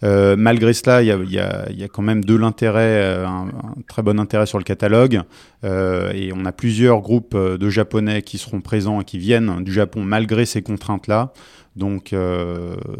Euh, 0.06 0.36
malgré 0.38 0.74
cela, 0.74 1.02
il 1.02 1.08
y 1.08 1.40
a, 1.40 1.88
quand 1.92 2.02
même 2.04 2.24
de 2.24 2.36
l'intérêt, 2.36 3.02
euh, 3.02 3.26
un, 3.26 3.48
très 3.88 4.04
bon 4.04 4.20
intérêt 4.20 4.46
sur 4.46 4.60
le 4.60 4.64
catalogue. 4.64 5.22
Euh, 5.64 6.12
et 6.14 6.32
on 6.34 6.46
a 6.46 6.52
plusieurs 6.52 7.02
groupes 7.02 7.36
de 7.36 7.70
Japonais 7.70 8.22
qui 8.22 8.38
seront 8.38 8.62
présents 8.62 9.02
et 9.02 9.04
qui 9.04 9.18
viennent 9.18 9.64
du 9.64 9.74
Japon 9.74 10.04
malgré 10.04 10.46
ces 10.46 10.62
contraintes-là. 10.62 11.34
Donc, 11.76 12.16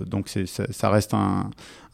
donc 0.06 0.28
ça, 0.28 0.90
reste 0.90 1.14
un, 1.14 1.50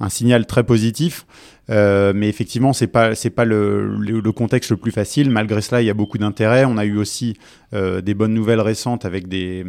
signal 0.10 0.48
très 0.48 0.64
positif. 0.64 1.28
Mais 1.70 2.28
effectivement, 2.28 2.74
c'est 2.74 2.88
pas 2.88 3.14
c'est 3.14 3.30
pas 3.30 3.46
le, 3.46 4.32
contexte 4.36 4.72
le 4.72 4.78
plus 4.78 4.92
facile. 4.92 5.30
Malgré 5.30 5.62
cela, 5.62 5.84
il 5.84 5.86
y 5.86 5.92
a 5.92 5.94
beaucoup 5.94 6.18
d'intérêt. 6.18 6.66
On 6.66 6.78
a 6.78 6.86
eu 6.86 6.98
aussi 6.98 7.38
des 7.72 8.14
bonnes 8.16 8.34
nouvelles 8.34 8.62
récentes 8.62 9.06
avec 9.06 9.28
des 9.28 9.64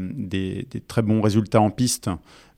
très 0.88 1.02
bons 1.02 1.20
résultats 1.20 1.60
en 1.60 1.70
piste. 1.70 2.08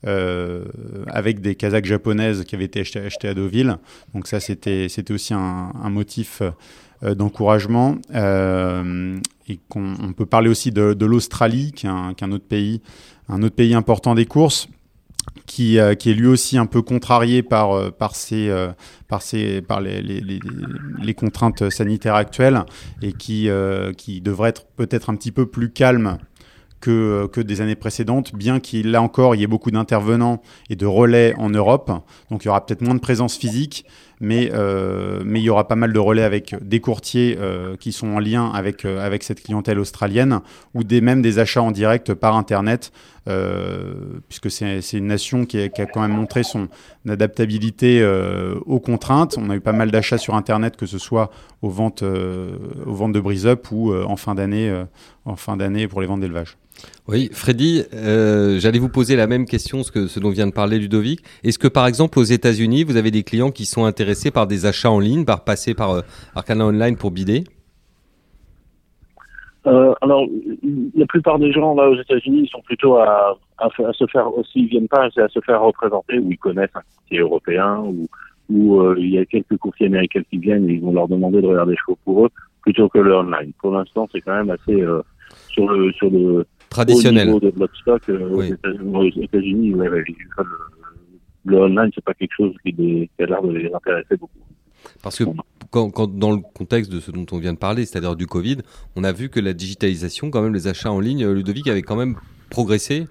Euh, 0.05 0.65
avec 1.07 1.41
des 1.41 1.55
Kazakhs 1.55 1.85
japonaises 1.85 2.43
qui 2.43 2.53
avaient 2.53 2.65
été 2.65 2.81
achetées, 2.81 3.27
à 3.27 3.33
Deauville. 3.33 3.77
Donc 4.13 4.27
ça, 4.27 4.39
c'était 4.39 4.87
aussi 5.09 5.33
un, 5.33 5.89
motif 5.89 6.43
euh, 7.03 7.15
d'encouragement. 7.15 7.97
Euh, 8.13 9.17
et 9.47 9.59
qu'on 9.67 9.95
on 9.99 10.13
peut 10.13 10.27
parler 10.27 10.49
aussi 10.49 10.71
de, 10.71 11.05
l'Australie, 11.05 11.71
qui 11.71 11.87
est, 11.87 11.89
un, 11.89 12.31
autre 12.31 12.45
pays, 12.47 12.81
un 13.29 13.41
autre 13.41 13.55
pays 13.55 13.73
important 13.73 14.13
des 14.13 14.25
courses 14.25 14.67
qui, 15.47 15.77
est 15.77 16.05
lui 16.05 16.27
aussi 16.27 16.57
un 16.57 16.67
peu 16.67 16.83
contrarié 16.83 17.41
par, 17.41 17.91
par, 17.93 18.13
euh, 18.31 18.71
par, 19.07 19.21
ces, 19.23 19.61
par 19.61 19.81
les, 19.81 20.01
les, 20.01 21.13
contraintes 21.15 21.69
sanitaires 21.71 22.15
actuelles 22.15 22.63
et 23.01 23.11
qui, 23.11 23.49
qui 23.97 24.21
devrait 24.21 24.49
être 24.49 24.65
peut-être 24.75 25.09
un 25.09 25.15
petit 25.15 25.31
peu 25.31 25.47
plus 25.47 25.71
calme 25.71 26.17
que, 26.85 27.27
que, 27.31 27.41
des 27.41 27.61
années 27.61 27.75
précédentes, 27.75 28.35
bien 28.35 28.59
qu'il, 28.59 28.91
là 28.91 29.01
encore, 29.01 29.33
il 29.33 29.41
y 29.41 29.43
ait 29.43 29.47
beaucoup 29.47 29.71
d'intervenants 29.71 30.43
et 30.69 30.75
de 30.75 30.85
relais 30.85 31.33
en 31.37 31.49
Europe. 31.49 31.91
Donc 32.29 32.43
il 32.43 32.47
y 32.47 32.49
aura 32.49 32.63
peut-être 32.63 32.81
moins 32.81 32.93
de 32.93 32.99
présence 32.99 33.35
physique, 33.37 33.87
mais 34.19 34.51
euh, 34.53 35.23
mais 35.25 35.41
il 35.41 35.43
y 35.43 35.49
aura 35.49 35.67
pas 35.67 35.75
mal 35.75 35.91
de 35.93 35.99
relais 35.99 36.21
avec 36.21 36.55
des 36.61 36.79
courtiers 36.79 37.37
euh, 37.39 37.75
qui 37.75 37.91
sont 37.91 38.09
en 38.09 38.19
lien 38.19 38.51
avec 38.51 38.85
euh, 38.85 39.03
avec 39.03 39.23
cette 39.23 39.41
clientèle 39.41 39.79
australienne 39.79 40.41
ou 40.75 40.83
des 40.83 41.01
même 41.01 41.23
des 41.23 41.39
achats 41.39 41.63
en 41.63 41.71
direct 41.71 42.13
par 42.13 42.35
internet 42.35 42.91
puisque 44.29 44.51
c'est 44.51 44.93
une 44.93 45.07
nation 45.07 45.47
qui, 45.47 45.59
a 45.59 45.69
quand 45.69 46.01
même 46.01 46.11
montré 46.11 46.43
son 46.43 46.67
adaptabilité 47.09 48.05
aux 48.67 48.79
contraintes. 48.79 49.39
On 49.39 49.49
a 49.49 49.55
eu 49.55 49.61
pas 49.61 49.71
mal 49.71 49.89
d'achats 49.89 50.19
sur 50.19 50.35
internet 50.35 50.77
que 50.77 50.85
ce 50.85 50.99
soit 50.99 51.31
aux 51.63 51.71
ventes 51.71 52.03
aux 52.03 52.93
ventes 52.93 53.13
de 53.13 53.19
brise 53.19 53.47
up 53.47 53.65
ou 53.71 53.91
en 53.95 54.15
fin 54.15 54.35
d'année 54.35 54.71
en 55.25 55.35
fin 55.35 55.57
d'année 55.57 55.87
pour 55.87 56.01
les 56.01 56.07
ventes 56.07 56.21
d'élevage. 56.21 56.55
Oui, 57.07 57.29
Freddy, 57.31 57.83
euh, 57.93 58.57
j'allais 58.59 58.79
vous 58.79 58.89
poser 58.89 59.15
la 59.15 59.27
même 59.27 59.45
question, 59.45 59.81
que, 59.83 60.07
ce 60.07 60.19
dont 60.19 60.31
vient 60.31 60.47
de 60.47 60.53
parler 60.53 60.79
Ludovic. 60.79 61.21
Est-ce 61.43 61.59
que 61.59 61.67
par 61.67 61.85
exemple 61.85 62.17
aux 62.17 62.23
États-Unis, 62.23 62.83
vous 62.83 62.97
avez 62.97 63.11
des 63.11 63.23
clients 63.23 63.51
qui 63.51 63.65
sont 63.65 63.85
intéressés 63.85 64.31
par 64.31 64.47
des 64.47 64.65
achats 64.65 64.89
en 64.89 64.99
ligne, 64.99 65.23
par 65.23 65.43
passer 65.43 65.75
par 65.75 65.91
euh, 65.91 66.01
Arcana 66.33 66.65
Online 66.65 66.97
pour 66.97 67.11
bider? 67.11 67.43
Euh, 69.67 69.93
Alors, 70.01 70.25
la 70.95 71.05
plupart 71.05 71.37
des 71.37 71.51
gens 71.51 71.75
là 71.75 71.89
aux 71.89 71.99
États-Unis, 71.99 72.43
ils 72.45 72.49
sont 72.49 72.61
plutôt 72.61 72.97
à, 72.97 73.37
se 73.77 74.05
faire, 74.07 74.35
aussi, 74.35 74.61
ils 74.61 74.67
viennent 74.67 74.87
pas, 74.87 75.07
c'est 75.13 75.21
à 75.21 75.27
se 75.27 75.39
faire 75.41 75.61
représenter, 75.61 76.17
ou 76.17 76.31
ils 76.31 76.37
connaissent 76.37 76.75
un 76.75 76.81
courtier 76.95 77.19
européen, 77.19 77.83
ou, 77.85 78.07
ou 78.49 78.93
il 78.95 79.11
y 79.11 79.19
a 79.19 79.25
quelques 79.25 79.57
courtiers 79.57 79.87
américains 79.87 80.21
qui 80.29 80.39
viennent 80.39 80.69
et 80.69 80.73
ils 80.73 80.81
vont 80.81 80.91
leur 80.91 81.07
demander 81.07 81.41
de 81.41 81.47
regarder 81.47 81.73
des 81.73 81.77
chevaux 81.77 81.97
pour 82.03 82.25
eux, 82.25 82.29
plutôt 82.61 82.89
que 82.89 82.99
le 82.99 83.15
online. 83.15 83.53
Pour 83.59 83.71
l'instant, 83.71 84.07
c'est 84.11 84.21
quand 84.21 84.35
même 84.35 84.49
assez 84.51 84.83
sur 85.49 85.67
le 85.67 85.91
sur 85.93 86.09
le 86.09 86.45
traditionnel. 86.75 87.29
Au 87.29 87.33
niveau 87.33 87.45
de 87.45 87.51
Bloodstock, 87.51 88.09
euh, 88.09 88.29
oui. 88.31 88.53
aux 88.93 89.21
États-Unis, 89.21 89.73
ouais, 89.75 89.89
le, 89.89 90.03
le 91.45 91.57
online, 91.57 91.91
c'est 91.93 92.03
pas 92.03 92.13
quelque 92.13 92.35
chose 92.35 92.53
qui, 92.63 92.73
qui 92.73 93.09
a 93.19 93.25
l'air 93.25 93.41
de 93.41 93.51
les 93.51 93.71
intéresser 93.73 94.17
beaucoup. 94.17 94.39
Parce 95.01 95.17
que 95.17 95.23
quand, 95.71 95.89
quand, 95.89 96.07
dans 96.07 96.31
le 96.31 96.41
contexte 96.53 96.91
de 96.91 96.99
ce 96.99 97.11
dont 97.11 97.25
on 97.31 97.39
vient 97.39 97.53
de 97.53 97.57
parler, 97.57 97.85
c'est-à-dire 97.85 98.15
du 98.15 98.27
Covid, 98.27 98.57
on 98.95 99.03
a 99.03 99.11
vu 99.11 99.29
que 99.29 99.39
la 99.39 99.53
digitalisation, 99.53 100.29
quand 100.31 100.41
même, 100.41 100.53
les 100.53 100.67
achats 100.67 100.91
en 100.91 100.99
ligne, 100.99 101.27
Ludovic 101.27 101.67
avait 101.67 101.81
quand 101.81 101.95
même 101.95 102.15
progressé. 102.49 103.05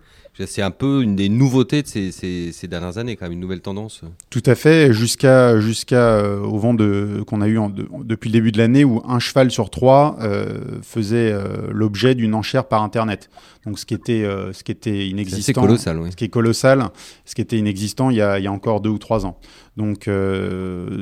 C'est 0.47 0.63
un 0.63 0.73
peu 0.73 1.03
une 1.03 1.15
des 1.15 1.29
nouveautés 1.29 1.83
de 1.83 1.87
ces, 1.87 2.11
ces, 2.11 2.51
ces, 2.51 2.67
dernières 2.67 2.99
années, 2.99 3.15
quand 3.15 3.27
même, 3.27 3.35
une 3.35 3.41
nouvelle 3.41 3.61
tendance. 3.61 4.03
Tout 4.31 4.43
à 4.47 4.57
fait, 4.57 4.93
jusqu'à 4.93 5.61
jusqu'à 5.61 6.17
euh, 6.17 6.41
au 6.41 6.59
vent 6.59 6.75
de 6.75 7.23
qu'on 7.25 7.41
a 7.41 7.47
eu 7.47 7.57
en, 7.57 7.71
de, 7.71 7.87
depuis 8.03 8.31
le 8.31 8.33
début 8.33 8.51
de 8.51 8.59
l'année 8.59 8.85
où 8.85 9.01
un 9.07 9.21
cheval 9.21 9.53
sur 9.53 9.71
trois 9.71 10.17
euh, 10.21 10.81
faisait 10.83 11.31
euh, 11.33 11.69
l'objet 11.71 12.17
d'une 12.17 12.35
enchère 12.35 12.67
par 12.67 12.83
internet. 12.83 13.31
Donc 13.65 13.79
ce 13.79 13.87
qui 13.87 13.95
était 13.95 14.25
ce 14.53 14.65
qui 14.65 14.73
était 14.73 15.07
inexistant. 15.07 15.45
C'est 15.45 15.53
colossal, 15.53 16.01
oui. 16.01 16.11
Ce 16.11 16.17
qui 16.17 16.25
est 16.25 16.29
colossal, 16.29 16.89
ce 17.25 17.35
qui 17.35 17.41
était 17.41 17.57
inexistant 17.57 18.11
il 18.11 18.17
y 18.17 18.21
a, 18.21 18.39
il 18.41 18.45
y 18.45 18.49
a 18.49 18.53
encore 18.53 18.81
deux 18.81 18.91
ou 18.91 18.99
trois 18.99 19.25
ans. 19.25 19.39
Donc 19.77 20.11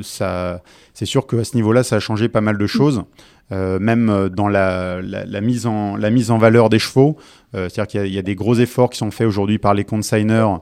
ça, 0.03 0.63
c'est 0.95 1.07
sûr 1.07 1.27
qu'à 1.27 1.43
ce 1.43 1.57
niveau-là, 1.57 1.83
ça 1.83 1.97
a 1.97 2.01
changé 2.01 2.29
pas 2.29 2.41
mal 2.41 2.59
de 2.59 2.67
choses. 2.67 3.03
Euh, 3.53 3.79
même 3.79 4.31
dans 4.31 4.49
la, 4.49 5.03
la, 5.03 5.25
la, 5.25 5.41
mise 5.41 5.67
en, 5.67 5.97
la 5.97 6.11
mise 6.11 6.31
en 6.31 6.39
valeur 6.39 6.71
des 6.71 6.79
chevaux. 6.79 7.17
Euh, 7.55 7.69
C'est-à-dire 7.69 7.87
qu'il 7.87 8.07
y, 8.07 8.15
y, 8.15 8.19
a 8.19 8.23
des 8.23 8.35
gros 8.35 8.55
efforts 8.55 8.89
qui 8.89 8.99
sont 8.99 9.11
faits 9.11 9.27
aujourd'hui 9.27 9.59
par 9.59 9.75
les 9.75 9.85
consigners 9.85 10.57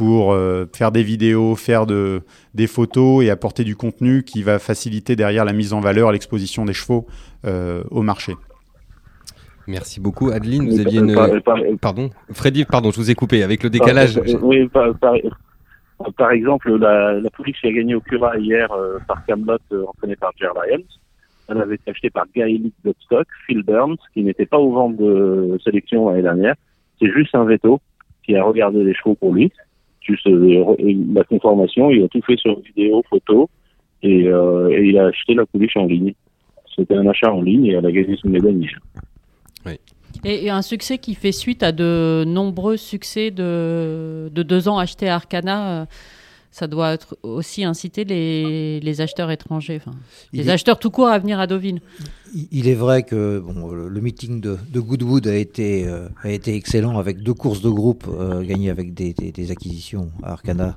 pour 0.00 0.32
euh, 0.32 0.66
faire 0.74 0.92
des 0.92 1.02
vidéos, 1.02 1.56
faire 1.56 1.84
de, 1.84 2.22
des 2.54 2.66
photos 2.66 3.22
et 3.22 3.28
apporter 3.28 3.64
du 3.64 3.76
contenu 3.76 4.22
qui 4.22 4.42
va 4.42 4.58
faciliter 4.58 5.14
derrière 5.14 5.44
la 5.44 5.52
mise 5.52 5.74
en 5.74 5.80
valeur, 5.80 6.10
l'exposition 6.10 6.64
des 6.64 6.72
chevaux 6.72 7.06
euh, 7.44 7.82
au 7.90 8.00
marché. 8.00 8.34
Merci 9.66 10.00
beaucoup. 10.00 10.30
Adeline, 10.30 10.70
vous 10.70 10.80
aviez 10.80 11.00
une... 11.00 11.14
Par, 11.14 11.28
par, 11.42 11.58
pardon 11.82 12.08
Freddy, 12.32 12.64
pardon, 12.64 12.90
je 12.90 12.96
vous 12.96 13.10
ai 13.10 13.14
coupé 13.14 13.42
avec 13.42 13.62
le 13.62 13.68
décalage. 13.68 14.14
Par, 14.14 14.42
oui, 14.42 14.66
par, 16.16 16.30
exemple, 16.30 16.74
la, 16.78 17.20
la 17.20 17.30
pouliche 17.30 17.60
qui 17.60 17.66
a 17.66 17.72
gagné 17.72 17.94
au 17.94 18.00
Cura 18.00 18.38
hier 18.38 18.72
euh, 18.72 18.98
par 19.06 19.22
Camelot, 19.26 19.58
euh, 19.72 19.84
entraînée 19.86 20.16
par 20.16 20.32
Jer 20.40 20.54
Lyons, 20.54 20.82
elle 21.50 21.58
avait 21.58 21.74
été 21.74 21.90
achetée 21.90 22.10
par 22.10 22.26
Gaelic 22.34 22.74
Bloodstock, 22.82 23.26
Phil 23.46 23.62
Burns, 23.62 23.96
qui 24.14 24.22
n'était 24.22 24.46
pas 24.46 24.58
au 24.58 24.72
vent 24.72 24.90
de 24.90 25.58
sélection 25.64 26.08
l'année 26.08 26.22
dernière. 26.22 26.54
C'est 27.00 27.10
juste 27.10 27.34
un 27.34 27.44
veto 27.44 27.80
qui 28.24 28.36
a 28.36 28.44
regardé 28.44 28.84
les 28.84 28.94
chevaux 28.94 29.14
pour 29.14 29.34
lui. 29.34 29.52
Juste 30.00 30.26
euh, 30.26 30.76
la 31.12 31.24
conformation, 31.24 31.90
il 31.90 32.04
a 32.04 32.08
tout 32.08 32.22
fait 32.22 32.36
sur 32.36 32.60
vidéo, 32.60 33.02
photo, 33.08 33.50
et, 34.02 34.28
euh, 34.28 34.70
et 34.70 34.88
il 34.88 34.98
a 34.98 35.06
acheté 35.06 35.34
la 35.34 35.46
pouliche 35.46 35.76
en 35.76 35.86
ligne. 35.86 36.14
C'était 36.74 36.94
un 36.94 37.06
achat 37.06 37.32
en 37.32 37.42
ligne 37.42 37.66
et 37.66 37.72
elle 37.72 37.86
a 37.86 37.92
gagné 37.92 38.16
son 38.16 38.28
médaille 38.28 38.60
hier. 38.60 38.78
Oui. 39.66 39.72
Et, 40.24 40.46
et, 40.46 40.50
un 40.50 40.62
succès 40.62 40.98
qui 40.98 41.14
fait 41.14 41.32
suite 41.32 41.62
à 41.62 41.72
de 41.72 42.24
nombreux 42.26 42.76
succès 42.76 43.30
de, 43.30 44.28
de 44.32 44.42
deux 44.42 44.68
ans 44.68 44.78
achetés 44.78 45.08
à 45.08 45.16
Arcana. 45.16 45.86
Ça 46.52 46.66
doit 46.66 46.92
être 46.92 47.16
aussi 47.22 47.62
inciter 47.62 48.04
les, 48.04 48.80
les 48.80 49.00
acheteurs 49.00 49.30
étrangers, 49.30 49.80
enfin, 49.84 49.96
les 50.32 50.48
est, 50.48 50.52
acheteurs 50.52 50.80
tout 50.80 50.90
court 50.90 51.06
à 51.06 51.16
venir 51.18 51.38
à 51.38 51.46
Deauville. 51.46 51.80
Il 52.50 52.66
est 52.66 52.74
vrai 52.74 53.04
que 53.04 53.38
bon, 53.38 53.70
le 53.70 54.00
meeting 54.00 54.40
de, 54.40 54.58
de 54.68 54.80
Goodwood 54.80 55.28
a 55.28 55.36
été, 55.36 55.86
euh, 55.86 56.08
a 56.22 56.30
été 56.30 56.56
excellent 56.56 56.98
avec 56.98 57.22
deux 57.22 57.34
courses 57.34 57.60
de 57.60 57.70
groupe 57.70 58.04
euh, 58.08 58.42
gagnées 58.42 58.70
avec 58.70 58.94
des, 58.94 59.12
des, 59.14 59.30
des, 59.30 59.50
acquisitions 59.52 60.10
à 60.24 60.32
Arcana 60.32 60.76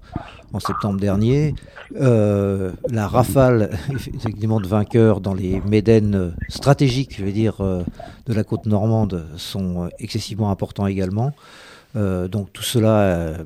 en 0.54 0.60
septembre 0.60 1.00
dernier. 1.00 1.56
Euh, 2.00 2.72
la 2.90 3.08
rafale 3.08 3.72
effectivement 4.14 4.60
de 4.60 4.68
vainqueurs 4.68 5.22
dans 5.22 5.34
les 5.34 5.60
médènes 5.62 6.36
stratégiques, 6.50 7.16
je 7.18 7.26
veux 7.26 7.32
dire, 7.32 7.58
de 7.62 8.34
la 8.34 8.44
côte 8.44 8.68
normande 8.68 9.26
sont 9.38 9.90
excessivement 10.00 10.52
importants 10.52 10.86
également. 10.86 11.34
Euh, 11.96 12.28
donc 12.28 12.52
tout 12.54 12.64
cela 12.64 13.38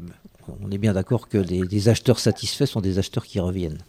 on 0.63 0.71
est 0.71 0.77
bien 0.77 0.93
d'accord 0.93 1.27
que 1.27 1.37
des, 1.37 1.89
acheteurs 1.89 2.19
satisfaits 2.19 2.65
sont 2.65 2.81
des 2.81 2.99
acheteurs 2.99 3.25
qui 3.25 3.39
reviennent. 3.39 3.79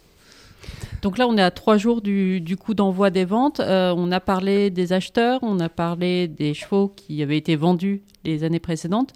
Donc 1.01 1.17
là, 1.17 1.27
on 1.27 1.37
est 1.37 1.41
à 1.41 1.51
trois 1.51 1.77
jours 1.77 2.01
du, 2.01 2.57
coup 2.59 2.73
d'envoi 2.73 3.09
des 3.09 3.25
ventes. 3.25 3.59
Euh, 3.59 3.93
on 3.95 4.11
a 4.11 4.19
parlé 4.19 4.69
des 4.69 4.93
acheteurs, 4.93 5.39
on 5.41 5.59
a 5.59 5.69
parlé 5.69 6.27
des 6.27 6.53
chevaux 6.53 6.89
qui 6.89 7.23
avaient 7.23 7.37
été 7.37 7.55
vendus 7.55 8.01
les 8.25 8.43
années 8.43 8.59
précédentes. 8.59 9.13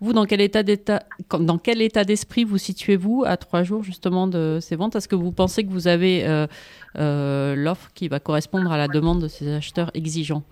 Vous, 0.00 0.12
dans 0.12 0.26
quel 0.26 0.40
état 0.40 0.62
d'état, 0.62 1.02
dans 1.30 1.58
quel 1.58 1.80
état 1.82 2.04
d'esprit 2.04 2.44
vous 2.44 2.58
situez-vous 2.58 3.24
à 3.26 3.36
trois 3.36 3.62
jours 3.62 3.82
justement 3.82 4.26
de 4.26 4.58
ces 4.60 4.76
ventes? 4.76 4.96
Est-ce 4.96 5.08
que 5.08 5.16
vous 5.16 5.32
pensez 5.32 5.64
que 5.64 5.70
vous 5.70 5.88
avez 5.88 6.26
euh, 6.26 6.46
euh, 6.98 7.54
l'offre 7.56 7.90
qui 7.94 8.08
va 8.08 8.20
correspondre 8.20 8.70
à 8.70 8.76
la 8.76 8.88
demande 8.88 9.22
de 9.22 9.28
ces 9.28 9.52
acheteurs 9.52 9.90
exigeants? 9.94 10.42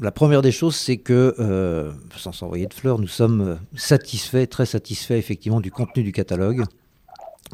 La 0.00 0.10
première 0.10 0.42
des 0.42 0.52
choses, 0.52 0.76
c'est 0.76 0.96
que, 0.96 1.34
euh, 1.38 1.92
sans 2.16 2.32
s'envoyer 2.32 2.66
de 2.66 2.74
fleurs, 2.74 2.98
nous 2.98 3.08
sommes 3.08 3.58
satisfaits, 3.76 4.46
très 4.46 4.66
satisfaits 4.66 5.14
effectivement 5.14 5.60
du 5.60 5.70
contenu 5.70 6.02
du 6.02 6.12
catalogue, 6.12 6.64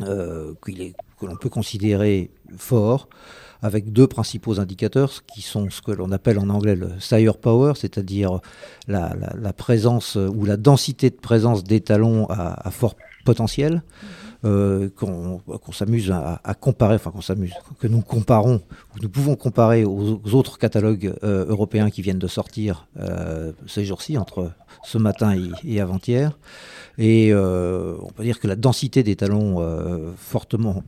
euh, 0.03 0.55
que 0.63 1.27
l'on 1.27 1.37
peut 1.37 1.49
considérer 1.49 2.31
fort, 2.57 3.09
avec 3.63 3.93
deux 3.93 4.07
principaux 4.07 4.59
indicateurs, 4.59 5.13
qui 5.27 5.43
sont 5.43 5.69
ce 5.69 5.83
que 5.83 5.91
l'on 5.91 6.13
appelle 6.13 6.39
en 6.39 6.49
anglais 6.49 6.77
le 6.77 6.99
sire 6.99 7.37
power, 7.37 7.73
c'est-à-dire 7.77 8.41
la, 8.89 9.15
la, 9.15 9.35
la, 9.37 9.53
présence 9.53 10.17
ou 10.17 10.45
la 10.45 10.57
densité 10.57 11.11
de 11.11 11.17
présence 11.17 11.65
d'étalons 11.65 12.27
à, 12.31 12.67
à, 12.67 12.71
fort 12.71 12.95
potentiel. 13.25 13.83
Euh, 14.47 14.89
qu'on 14.97 15.43
qu 15.47 15.73
s'amuse 15.75 16.11
à, 16.11 16.55
comparer, 16.59 16.95
enfin 16.95 17.11
qu'on 17.11 17.21
s'amuse, 17.21 17.53
que 17.79 17.87
nous 17.87 18.01
comparons, 18.01 18.61
que 18.95 19.03
nous 19.03 19.11
pouvons 19.11 19.37
comparer 19.37 19.85
aux, 19.85 20.19
autres 20.33 20.57
catalogues 20.57 21.13
euh, 21.23 21.45
européens 21.47 21.91
qui 21.91 22.01
viennent 22.01 22.19
de 22.19 22.27
sortir 22.27 22.87
euh, 22.99 23.53
ces 23.67 23.85
jours-ci, 23.85 24.17
entre 24.17 24.51
ce 24.83 24.97
matin 24.97 25.37
et, 25.63 25.79
avant-hier. 25.79 26.39
Et 26.97 27.35
on 27.35 28.11
peut 28.17 28.23
dire 28.23 28.41
que 28.41 28.49
la 28.49 28.57
densité 28.57 29.03
des 29.03 29.15
talons 29.15 29.63
fortement, 30.17 30.83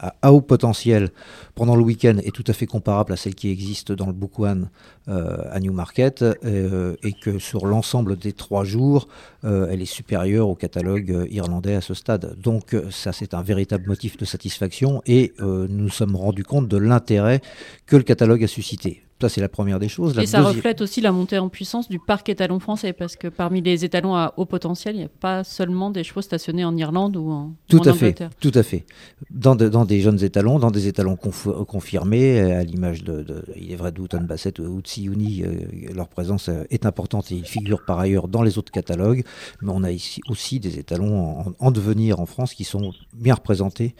à, 0.00 0.32
haut 0.32 0.40
potentiel 0.40 1.10
pendant 1.54 1.76
le 1.76 1.82
week-end 1.82 2.16
est 2.24 2.34
tout 2.34 2.44
à 2.46 2.52
fait 2.52 2.66
comparable 2.66 3.12
à 3.12 3.16
celle 3.16 3.34
qui 3.34 3.50
existe 3.50 3.92
dans 3.92 4.06
le 4.06 4.12
Book 4.12 4.38
One 4.38 4.70
euh, 5.08 5.36
à 5.50 5.60
Newmarket 5.60 6.22
euh, 6.22 6.96
et 7.02 7.12
que 7.12 7.38
sur 7.38 7.66
l'ensemble 7.66 8.16
des 8.16 8.32
trois 8.32 8.64
jours, 8.64 9.08
euh, 9.44 9.68
elle 9.70 9.82
est 9.82 9.86
supérieure 9.86 10.48
au 10.48 10.54
catalogue 10.54 11.26
irlandais 11.30 11.74
à 11.74 11.80
ce 11.80 11.94
stade. 11.94 12.36
Donc 12.40 12.76
ça 12.90 13.12
c'est 13.12 13.34
un 13.34 13.42
véritable 13.42 13.86
motif 13.88 14.16
de 14.16 14.24
satisfaction 14.24 15.02
et 15.06 15.32
nous 15.38 15.68
nous 15.68 15.88
sommes 15.88 16.14
rendus 16.14 16.44
compte 16.44 16.68
de 16.68 16.76
l'intérêt 16.76 17.40
que 17.86 17.96
le 17.96 18.02
catalogue 18.02 18.44
a 18.44 18.46
suscité. 18.46 19.02
Ça, 19.20 19.28
c'est 19.28 19.40
la 19.40 19.48
première 19.48 19.78
des 19.78 19.88
choses. 19.88 20.16
La 20.16 20.22
et 20.22 20.26
ça 20.26 20.38
deuxième... 20.38 20.56
reflète 20.56 20.80
aussi 20.80 21.00
la 21.00 21.12
montée 21.12 21.38
en 21.38 21.48
puissance 21.48 21.88
du 21.88 21.98
parc 21.98 22.28
étalon 22.30 22.58
français, 22.58 22.92
parce 22.94 23.16
que 23.16 23.28
parmi 23.28 23.60
les 23.60 23.84
étalons 23.84 24.14
à 24.14 24.32
haut 24.36 24.46
potentiel, 24.46 24.94
il 24.94 24.98
n'y 24.98 25.04
a 25.04 25.08
pas 25.08 25.44
seulement 25.44 25.90
des 25.90 26.04
chevaux 26.04 26.22
stationnés 26.22 26.64
en 26.64 26.76
Irlande 26.76 27.16
ou 27.16 27.30
en, 27.30 27.52
tout 27.68 27.76
ou 27.76 27.80
en 27.80 27.84
à 27.84 27.92
Angleterre. 27.92 28.30
Fait, 28.30 28.50
tout 28.50 28.58
à 28.58 28.62
fait. 28.62 28.86
Dans, 29.30 29.56
de, 29.56 29.68
dans 29.68 29.84
des 29.84 30.00
jeunes 30.00 30.24
étalons, 30.24 30.58
dans 30.58 30.70
des 30.70 30.86
étalons 30.86 31.16
conf 31.16 31.48
confirmés, 31.68 32.40
à 32.40 32.64
l'image 32.64 33.04
de, 33.04 33.22
de, 33.22 33.44
il 33.56 33.70
est 33.72 33.76
vrai, 33.76 33.92
d'Outon 33.92 34.22
Bassett 34.22 34.58
ou 34.58 34.80
de 34.80 34.88
Siouni, 34.88 35.42
euh, 35.42 35.92
leur 35.94 36.08
présence 36.08 36.48
est 36.70 36.86
importante 36.86 37.30
et 37.30 37.34
ils 37.34 37.44
figurent 37.44 37.84
par 37.84 37.98
ailleurs 37.98 38.26
dans 38.28 38.42
les 38.42 38.56
autres 38.58 38.72
catalogues. 38.72 39.24
Mais 39.60 39.72
on 39.74 39.82
a 39.82 39.90
ici 39.90 40.22
aussi 40.28 40.60
des 40.60 40.78
étalons 40.78 41.40
en, 41.40 41.52
en 41.58 41.70
devenir 41.70 42.20
en 42.20 42.26
France 42.26 42.54
qui 42.54 42.64
sont 42.64 42.92
bien 43.14 43.34
représentés 43.34 43.94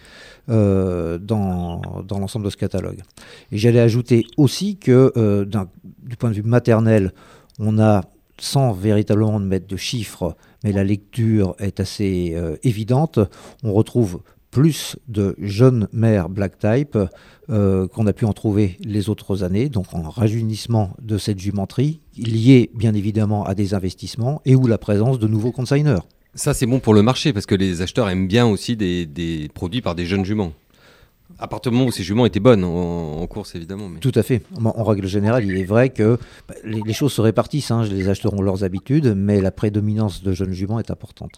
euh, 0.48 1.18
dans, 1.18 1.82
dans 2.06 2.18
l'ensemble 2.18 2.46
de 2.46 2.50
ce 2.50 2.56
catalogue. 2.56 3.00
Et 3.52 3.58
j'allais 3.58 3.80
ajouter 3.80 4.24
aussi 4.36 4.76
que 4.76 5.09
euh, 5.16 5.44
du 6.02 6.16
point 6.16 6.30
de 6.30 6.34
vue 6.34 6.42
maternel, 6.42 7.12
on 7.58 7.78
a, 7.78 8.02
sans 8.38 8.72
véritablement 8.72 9.38
mettre 9.38 9.66
de 9.66 9.76
chiffres, 9.76 10.36
mais 10.64 10.72
la 10.72 10.84
lecture 10.84 11.54
est 11.58 11.80
assez 11.80 12.32
euh, 12.34 12.56
évidente, 12.62 13.18
on 13.62 13.72
retrouve 13.72 14.20
plus 14.50 14.96
de 15.08 15.36
jeunes 15.38 15.88
mères 15.92 16.28
black 16.28 16.58
type 16.58 16.98
euh, 17.50 17.86
qu'on 17.88 18.06
a 18.06 18.12
pu 18.12 18.24
en 18.24 18.32
trouver 18.32 18.76
les 18.80 19.08
autres 19.08 19.44
années, 19.44 19.68
donc 19.68 19.94
en 19.94 20.02
rajeunissement 20.02 20.96
de 21.00 21.18
cette 21.18 21.38
jumenterie, 21.38 22.00
lié 22.16 22.70
bien 22.74 22.94
évidemment 22.94 23.44
à 23.44 23.54
des 23.54 23.74
investissements 23.74 24.40
et 24.44 24.56
ou 24.56 24.66
la 24.66 24.78
présence 24.78 25.18
de 25.18 25.28
nouveaux 25.28 25.52
consigners. 25.52 26.00
Ça, 26.34 26.54
c'est 26.54 26.66
bon 26.66 26.78
pour 26.78 26.94
le 26.94 27.02
marché 27.02 27.32
parce 27.32 27.46
que 27.46 27.54
les 27.54 27.82
acheteurs 27.82 28.08
aiment 28.08 28.28
bien 28.28 28.46
aussi 28.46 28.76
des, 28.76 29.48
produits 29.52 29.82
par 29.82 29.94
des 29.94 30.06
jeunes 30.06 30.24
juments. 30.24 30.52
À 31.40 31.48
partir 31.48 31.72
du 31.72 31.78
moment 31.78 31.88
où 31.88 31.92
ces 31.92 32.02
juments 32.02 32.26
étaient 32.26 32.38
bonnes 32.38 32.64
en, 32.64 33.26
course, 33.26 33.54
évidemment. 33.54 33.88
Tout 34.00 34.12
à 34.14 34.22
fait. 34.22 34.42
En, 34.62 34.84
règle 34.84 35.06
générale, 35.06 35.44
il 35.44 35.56
est 35.56 35.64
vrai 35.64 35.88
que 35.88 36.18
bah, 36.46 36.54
les, 36.64 36.92
choses 36.92 37.14
se 37.14 37.22
répartissent. 37.22 37.70
Hein. 37.70 37.84
Les 37.84 38.10
acheteurs 38.10 38.34
ont 38.34 38.42
leurs 38.42 38.62
habitudes, 38.62 39.14
mais 39.16 39.40
la 39.40 39.50
prédominance 39.50 40.22
de 40.22 40.32
jeunes 40.32 40.52
juments 40.52 40.78
est 40.78 40.90
importante. 40.90 41.32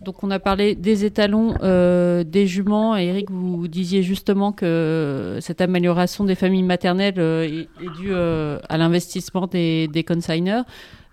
Donc 0.00 0.24
on 0.24 0.30
a 0.30 0.38
parlé 0.38 0.74
des 0.74 1.04
étalons, 1.04 1.54
euh, 1.62 2.24
des 2.24 2.46
juments. 2.46 2.96
Eric, 2.96 3.30
vous 3.30 3.68
disiez 3.68 4.02
justement 4.02 4.50
que 4.50 5.38
cette 5.40 5.60
amélioration 5.60 6.24
des 6.24 6.34
familles 6.34 6.62
maternelles 6.62 7.18
euh, 7.18 7.44
est, 7.44 8.00
due 8.00 8.12
euh, 8.12 8.58
à 8.68 8.78
l'investissement 8.78 9.46
des, 9.46 9.88
des 9.88 10.02
consigners. 10.02 10.62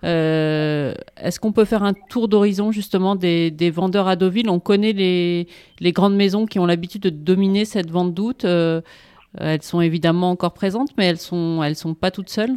Est-ce 0.02 1.40
qu'on 1.40 1.52
peut 1.52 1.64
faire 1.64 1.82
un 1.82 1.94
tour 1.94 2.28
d'horizon 2.28 2.72
justement 2.72 3.16
des, 3.16 3.72
vendeurs 3.74 4.08
à 4.08 4.16
Deauville? 4.16 4.48
On 4.50 4.60
connaît 4.60 4.92
les, 4.92 5.48
les, 5.80 5.92
grandes 5.92 6.16
maisons 6.16 6.46
qui 6.46 6.58
ont 6.58 6.66
l'habitude 6.66 7.02
de 7.02 7.10
dominer 7.10 7.64
cette 7.64 7.90
vente 7.90 8.14
d'août. 8.14 8.44
elles 8.44 9.62
sont 9.62 9.80
évidemment 9.80 10.30
encore 10.30 10.54
présentes, 10.54 10.90
mais 10.96 11.06
elles 11.06 11.18
sont, 11.18 11.62
elles 11.62 11.76
sont 11.76 11.94
pas 11.94 12.10
toutes 12.10 12.30
seules. 12.30 12.56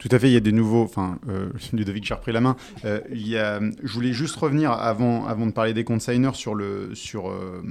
Tout 0.00 0.08
à 0.12 0.18
fait, 0.18 0.28
il 0.28 0.32
y 0.32 0.36
a 0.36 0.40
des 0.40 0.50
nouveaux. 0.50 0.82
Enfin, 0.82 1.18
euh, 1.28 1.50
Ludovic, 1.74 2.06
j'ai 2.06 2.14
repris 2.14 2.32
la 2.32 2.40
main. 2.40 2.56
Euh, 2.86 3.00
il 3.12 3.28
y 3.28 3.36
a, 3.36 3.60
je 3.82 3.92
voulais 3.92 4.14
juste 4.14 4.34
revenir 4.34 4.72
avant, 4.72 5.26
avant 5.26 5.46
de 5.46 5.52
parler 5.52 5.74
des 5.74 5.84
consigners 5.84 6.34
sur 6.34 6.54
le, 6.54 6.94
sur, 6.94 7.28
euh, 7.28 7.62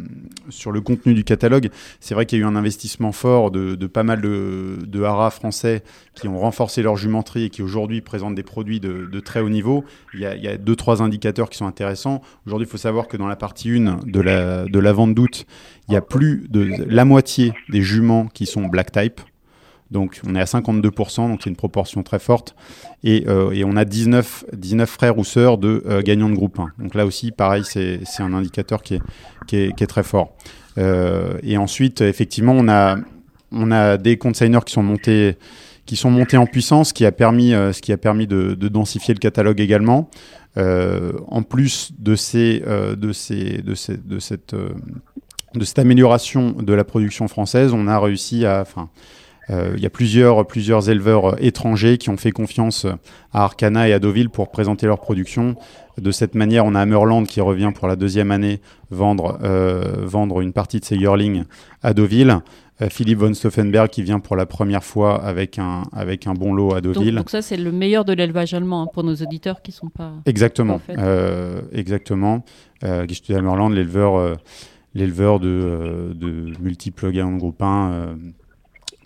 sur 0.50 0.72
le 0.72 0.80
contenu 0.80 1.16
du 1.16 1.24
catalogue. 1.24 1.72
C'est 2.00 2.14
vrai 2.14 2.28
qu'il 2.28 2.38
y 2.38 2.42
a 2.42 2.46
eu 2.46 2.48
un 2.48 2.56
investissement 2.56 3.12
fort 3.12 3.50
de, 3.50 3.74
de 3.74 3.88
pas 3.88 4.04
mal 4.04 4.22
de, 4.22 4.78
de 4.86 5.02
haras 5.02 5.32
français 5.32 5.84
qui 6.14 6.28
ont 6.28 6.38
renforcé 6.38 6.84
leur 6.84 6.98
jumenterie 6.98 7.46
et 7.46 7.50
qui 7.50 7.64
aujourd'hui 7.64 8.02
présentent 8.02 8.36
des 8.36 8.44
produits 8.44 8.80
de, 8.80 9.10
de, 9.12 9.20
très 9.20 9.40
haut 9.40 9.50
niveau. 9.50 9.84
Il 10.14 10.20
y, 10.20 10.28
a, 10.28 10.36
il 10.36 10.44
y 10.44 10.48
a 10.48 10.58
deux, 10.58 10.76
trois 10.76 11.02
indicateurs 11.02 11.50
qui 11.50 11.58
sont 11.58 11.66
intéressants. 11.66 12.22
Aujourd'hui, 12.46 12.68
il 12.68 12.72
faut 12.72 12.78
savoir 12.78 13.08
que 13.08 13.18
dans 13.18 13.28
la 13.28 13.38
partie 13.38 13.72
1 13.72 14.02
de 14.06 14.22
la, 14.22 14.66
de 14.66 14.80
la 14.80 14.94
vente 14.94 15.16
d'août, 15.16 15.48
il 15.88 15.96
y 15.96 15.98
a 15.98 16.02
plus 16.02 16.46
de 16.48 16.70
la 16.88 17.06
moitié 17.06 17.54
des 17.70 17.82
juments 17.82 18.28
qui 18.28 18.46
sont 18.46 18.68
black 18.68 18.92
type. 18.92 19.20
Donc 19.92 20.22
on 20.28 20.36
est 20.36 20.40
à 20.40 20.46
52%, 20.46 21.30
donc 21.30 21.42
c'est 21.44 21.50
une 21.50 21.56
proportion 21.56 22.04
très 22.04 22.20
forte. 22.20 22.56
Et, 23.04 23.26
euh, 23.28 23.52
et, 23.52 23.64
on 23.64 23.76
a 23.76 23.86
19, 23.86 24.46
19 24.54 24.90
frères 24.90 25.18
ou 25.18 25.24
sœurs 25.24 25.58
de 25.58 25.84
euh, 25.88 26.02
gagnants 26.02 26.30
de 26.30 26.36
groupe 26.36 26.60
1. 26.60 26.72
Donc 26.80 26.96
là 26.96 27.06
aussi, 27.06 27.32
pareil, 27.32 27.64
c'est 27.66 28.02
un 28.20 28.34
indicateur 28.34 28.82
qui 28.84 28.96
est, 28.96 29.02
qui 29.48 29.58
est, 29.58 29.76
qui 29.76 29.84
est 29.84 29.88
très 29.88 30.04
fort. 30.04 30.36
Euh, 30.78 31.38
et 31.42 31.58
ensuite, 31.58 32.02
effectivement, 32.02 32.54
on 32.54 32.68
a, 32.68 32.98
on 33.52 33.72
a 33.72 33.98
des 33.98 34.18
consigners 34.18 34.64
qui 34.66 34.74
sont 34.74 34.84
montés 34.84 35.38
qui 35.86 35.96
sont 35.96 36.12
montés 36.12 36.38
en 36.38 36.46
puissance, 36.46 36.94
qui 36.94 37.04
a 37.04 37.12
permis, 37.12 37.50
ce 37.50 37.82
qui 37.82 37.92
a 37.92 37.98
permis 37.98 38.28
de, 38.28 38.54
de, 38.54 38.68
densifier 38.68 39.16
le 39.16 39.20
catalogue 39.20 39.60
également. 39.60 40.12
En 40.56 41.42
plus 41.42 41.94
de 41.98 42.16
ces, 42.16 42.60
de 42.60 43.12
ces, 43.12 43.64
de 43.64 43.74
ces, 43.74 43.98
de 43.98 44.20
cette, 44.20 44.54
de 44.54 45.66
cette 45.66 45.80
amélioration 45.80 46.52
de 46.52 46.74
la 46.74 46.84
production 46.84 47.28
française, 47.28 47.74
on 47.74 47.88
a 47.88 48.00
réussi 48.00 48.46
à, 48.46 48.66
il 49.50 49.82
y 49.82 49.86
a 49.86 49.90
plusieurs, 49.90 50.46
plusieurs 50.46 50.90
éleveurs 50.90 51.34
euh, 51.34 51.36
étrangers 51.40 51.98
qui 51.98 52.10
ont 52.10 52.18
fait 52.18 52.32
confiance 52.32 52.86
à 53.34 53.44
Arcana 53.44 53.88
et 53.88 53.94
à 53.94 54.00
Deauville 54.00 54.30
pour 54.30 54.52
présenter 54.52 54.86
leur 54.86 55.00
production. 55.00 55.56
De 55.98 56.12
cette 56.12 56.36
manière, 56.36 56.66
on 56.66 56.76
a 56.76 56.82
Hammerland 56.82 57.26
qui 57.26 57.42
revient 57.42 57.72
pour 57.74 57.88
la 57.88 57.96
deuxième 57.96 58.32
année 58.32 58.62
vendre, 58.90 59.40
euh, 59.44 60.06
vendre 60.06 60.42
une 60.42 60.54
partie 60.54 60.80
de 60.80 60.86
ses 60.86 60.96
yearlings 60.96 61.44
à 61.84 61.94
Deauville. 61.94 62.40
Philippe 62.90 63.20
von 63.20 63.34
Stauffenberg 63.34 63.90
qui 63.90 64.04
vient 64.04 64.22
pour 64.22 64.38
la 64.38 64.46
première 64.46 64.86
fois 64.86 65.22
avec 65.22 65.60
un, 65.60 65.84
avec 65.92 66.28
un 66.28 66.34
bon 66.34 66.54
lot 66.54 66.74
à 66.74 66.80
Deauville. 66.80 67.16
Donc, 67.16 67.30
ça, 67.30 67.42
c'est 67.42 67.58
le 67.58 67.74
meilleur 67.74 68.06
de 68.06 68.14
l'élevage 68.14 68.54
allemand 68.54 68.84
hein, 68.84 68.88
pour 68.94 69.04
nos 69.04 69.16
auditeurs 69.16 69.62
qui 69.62 69.72
ne 69.72 69.76
sont 69.76 69.90
pas... 69.90 70.14
Exactement. 70.26 70.80
Euh, 70.90 71.60
exactement. 71.74 72.46
Euh, 72.86 73.06
Hammerland, 73.28 73.74
l'éleveur 73.74 74.38
l'éleveur 74.96 75.40
de, 75.40 76.12
de 76.16 76.54
multiples 76.60 77.12
gains 77.12 77.32
de 77.32 77.38
groupe 77.38 77.62
1 77.62 77.92
euh, 77.92 78.16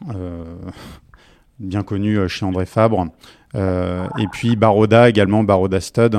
bien 1.60 1.84
connu 1.84 2.18
euh, 2.18 2.28
chez 2.28 2.46
André 2.46 2.66
Fabre. 2.66 3.08
Euh, 3.56 4.08
et 4.18 4.28
puis 4.32 4.56
Baroda 4.56 5.10
également, 5.10 5.44
Baroda 5.44 5.80
Stud, 5.80 6.18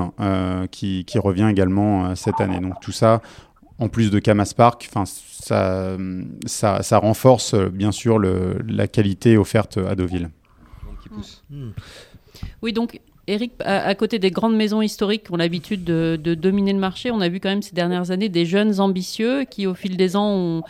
qui, 0.70 1.04
qui, 1.04 1.18
revient 1.18 1.48
également 1.50 2.14
cette 2.14 2.40
année. 2.40 2.60
Donc 2.60 2.80
tout 2.80 2.92
ça, 2.92 3.22
en 3.78 3.88
plus 3.88 4.10
de 4.10 4.20
Camas 4.20 4.52
Park, 4.56 4.88
ça, 4.94 5.96
ça, 6.46 6.82
ça, 6.82 6.98
renforce 6.98 7.56
bien 7.56 7.90
sûr 7.90 8.18
le, 8.18 8.58
la 8.68 8.86
qualité 8.86 9.36
offerte 9.36 9.78
à 9.78 9.96
Deauville. 9.96 10.30
Hmm. 11.50 11.70
Oui, 12.62 12.72
donc 12.72 13.00
Eric, 13.26 13.52
à, 13.60 13.94
côté 13.94 14.18
des 14.18 14.30
grandes 14.30 14.56
maisons 14.56 14.82
historiques 14.82 15.24
qui 15.24 15.32
ont 15.32 15.36
l'habitude 15.36 15.82
de, 15.82 16.18
de, 16.22 16.34
dominer 16.34 16.72
le 16.72 16.78
marché, 16.78 17.10
on 17.10 17.20
a 17.20 17.28
vu 17.28 17.40
quand 17.40 17.48
même 17.48 17.62
ces 17.62 17.74
dernières 17.74 18.10
années 18.10 18.28
des 18.28 18.44
jeunes 18.44 18.80
ambitieux 18.80 19.44
qui, 19.44 19.66
au 19.66 19.74
fil 19.74 19.96
des 19.96 20.14
ans, 20.16 20.28
ont 20.28 20.62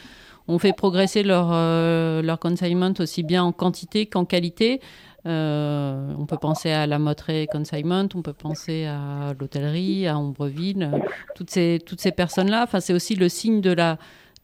on 0.48 0.58
fait 0.58 0.72
progresser 0.72 1.22
leur, 1.22 1.50
euh, 1.52 2.22
leur 2.22 2.38
consignment 2.38 2.92
aussi 2.98 3.22
bien 3.22 3.42
en 3.42 3.52
quantité 3.52 4.06
qu'en 4.06 4.24
qualité. 4.24 4.80
Euh, 5.26 6.12
on 6.18 6.26
peut 6.26 6.36
penser 6.36 6.70
à 6.70 6.86
la 6.86 6.98
Motrey 6.98 7.46
Consignment, 7.50 8.06
on 8.14 8.20
peut 8.20 8.34
penser 8.34 8.84
à 8.84 9.32
l'hôtellerie, 9.38 10.06
à 10.06 10.18
Ombreville, 10.18 10.90
toutes 11.34 11.50
ces, 11.50 11.80
toutes 11.84 12.00
ces 12.00 12.12
personnes-là. 12.12 12.62
Enfin, 12.64 12.80
c'est 12.80 12.92
aussi 12.92 13.14
le 13.14 13.30
signe 13.30 13.62
de 13.62 13.72
la, 13.72 13.94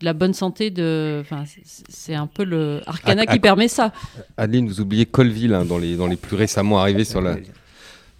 de 0.01 0.07
la 0.07 0.15
bonne 0.15 0.33
santé 0.33 0.71
de. 0.71 1.19
Enfin, 1.21 1.45
c'est 1.65 2.15
un 2.15 2.27
peu 2.27 2.45
le 2.45 2.81
Arcana 2.87 3.27
qui 3.27 3.39
permet 3.41 3.69
ça. 3.69 3.93
Adeline, 4.39 4.69
vous 4.69 4.81
oubliez 4.81 5.05
Colville 5.05 5.53
hein, 5.53 5.67
dans, 5.67 5.79
les, 5.79 5.97
dans 5.97 6.07
les 6.07 6.17
plus 6.17 6.37
récemment 6.37 6.81
arrivés 6.81 7.05
sur 7.05 7.21
la. 7.21 7.37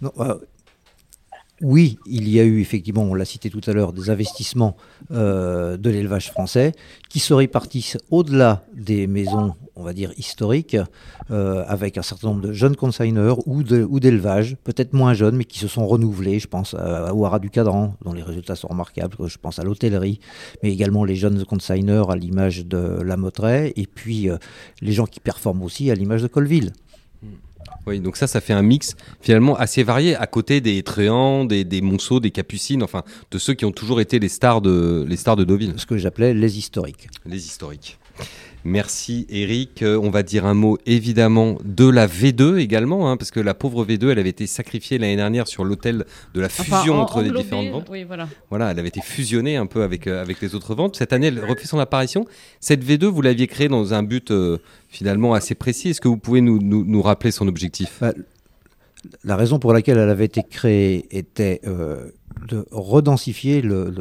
Non, 0.01 0.11
euh, 0.19 0.35
oui, 1.61 1.99
il 2.05 2.27
y 2.29 2.39
a 2.39 2.43
eu 2.43 2.59
effectivement, 2.59 3.03
on 3.03 3.13
l'a 3.13 3.25
cité 3.25 3.49
tout 3.49 3.61
à 3.67 3.73
l'heure, 3.73 3.93
des 3.93 4.09
investissements 4.09 4.75
euh, 5.11 5.77
de 5.77 5.89
l'élevage 5.89 6.31
français 6.31 6.73
qui 7.09 7.19
se 7.19 7.33
répartissent 7.33 7.97
au-delà 8.09 8.65
des 8.73 9.05
maisons, 9.05 9.53
on 9.75 9.83
va 9.83 9.93
dire, 9.93 10.11
historiques, 10.17 10.77
euh, 11.29 11.63
avec 11.67 11.97
un 11.97 12.01
certain 12.01 12.29
nombre 12.29 12.41
de 12.41 12.53
jeunes 12.53 12.75
consigners 12.75 13.35
ou 13.45 13.63
d'élevage, 13.99 14.57
peut-être 14.63 14.93
moins 14.93 15.13
jeunes, 15.13 15.35
mais 15.35 15.45
qui 15.45 15.59
se 15.59 15.67
sont 15.67 15.85
renouvelés. 15.85 16.39
Je 16.39 16.47
pense 16.47 16.73
à, 16.73 17.13
Ouara 17.13 17.39
du 17.39 17.49
Cadran, 17.49 17.95
dont 18.03 18.13
les 18.13 18.23
résultats 18.23 18.55
sont 18.55 18.67
remarquables. 18.67 19.15
Je 19.27 19.37
pense 19.37 19.59
à 19.59 19.63
l'hôtellerie, 19.63 20.19
mais 20.63 20.71
également 20.71 21.05
les 21.05 21.15
jeunes 21.15 21.45
consigners 21.45 22.09
à 22.09 22.15
l'image 22.15 22.65
de 22.65 23.01
La 23.03 23.17
Motteraie, 23.17 23.73
et 23.75 23.85
puis 23.85 24.29
euh, 24.29 24.37
les 24.81 24.93
gens 24.93 25.05
qui 25.05 25.19
performent 25.19 25.63
aussi 25.63 25.91
à 25.91 25.95
l'image 25.95 26.21
de 26.23 26.27
Colville. 26.27 26.73
Oui, 27.87 27.99
donc 27.99 28.17
ça, 28.17 28.27
ça 28.27 28.41
fait 28.41 28.53
un 28.53 28.61
mix 28.61 28.95
finalement 29.21 29.55
assez 29.55 29.83
varié 29.83 30.15
à 30.15 30.27
côté 30.27 30.61
des 30.61 30.83
Tréants, 30.83 31.45
des, 31.45 31.63
des 31.63 31.81
Monceaux, 31.81 32.19
des 32.19 32.31
Capucines, 32.31 32.83
enfin 32.83 33.03
de 33.31 33.37
ceux 33.37 33.53
qui 33.53 33.65
ont 33.65 33.71
toujours 33.71 34.01
été 34.01 34.19
les 34.19 34.29
stars 34.29 34.61
de, 34.61 35.05
les 35.07 35.17
stars 35.17 35.35
de 35.35 35.43
Deauville. 35.43 35.73
Ce 35.77 35.85
que 35.85 35.97
j'appelais 35.97 36.33
les 36.33 36.57
historiques. 36.57 37.09
Les 37.25 37.45
historiques. 37.45 37.97
Merci 38.63 39.25
Eric. 39.29 39.81
Euh, 39.81 39.99
on 40.01 40.09
va 40.09 40.23
dire 40.23 40.45
un 40.45 40.53
mot 40.53 40.77
évidemment 40.85 41.57
de 41.63 41.89
la 41.89 42.07
V2 42.07 42.57
également, 42.57 43.09
hein, 43.09 43.17
parce 43.17 43.31
que 43.31 43.39
la 43.39 43.53
pauvre 43.53 43.85
V2, 43.85 44.09
elle 44.11 44.19
avait 44.19 44.29
été 44.29 44.45
sacrifiée 44.45 44.97
l'année 44.97 45.15
dernière 45.15 45.47
sur 45.47 45.63
l'hôtel 45.63 46.05
de 46.33 46.41
la 46.41 46.49
fusion 46.49 46.99
entre 46.99 47.21
les 47.21 47.31
différentes 47.31 47.69
ventes. 47.69 47.89
voilà. 48.49 48.71
elle 48.71 48.79
avait 48.79 48.87
été 48.87 49.01
fusionnée 49.01 49.57
un 49.57 49.65
peu 49.65 49.83
avec, 49.83 50.07
euh, 50.07 50.21
avec 50.21 50.41
les 50.41 50.53
autres 50.53 50.75
ventes. 50.75 50.95
Cette 50.95 51.13
année, 51.13 51.27
elle 51.27 51.43
refait 51.43 51.65
son 51.65 51.79
apparition. 51.79 52.25
Cette 52.59 52.85
V2, 52.85 53.05
vous 53.05 53.21
l'aviez 53.21 53.47
créée 53.47 53.67
dans 53.67 53.93
un 53.93 54.03
but 54.03 54.31
euh, 54.31 54.59
finalement 54.89 55.33
assez 55.33 55.55
précis. 55.55 55.89
Est-ce 55.89 56.01
que 56.01 56.07
vous 56.07 56.17
pouvez 56.17 56.41
nous, 56.41 56.59
nous, 56.61 57.01
rappeler 57.01 57.31
son 57.31 57.47
objectif? 57.47 57.97
Bah, 58.01 58.13
La 59.23 59.35
raison 59.35 59.59
pour 59.59 59.73
laquelle 59.73 59.97
elle 59.97 60.09
avait 60.09 60.25
été 60.25 60.43
créée 60.43 61.07
était 61.15 61.61
de 62.47 62.65
redensifier 62.71 63.61
le, 63.61 63.91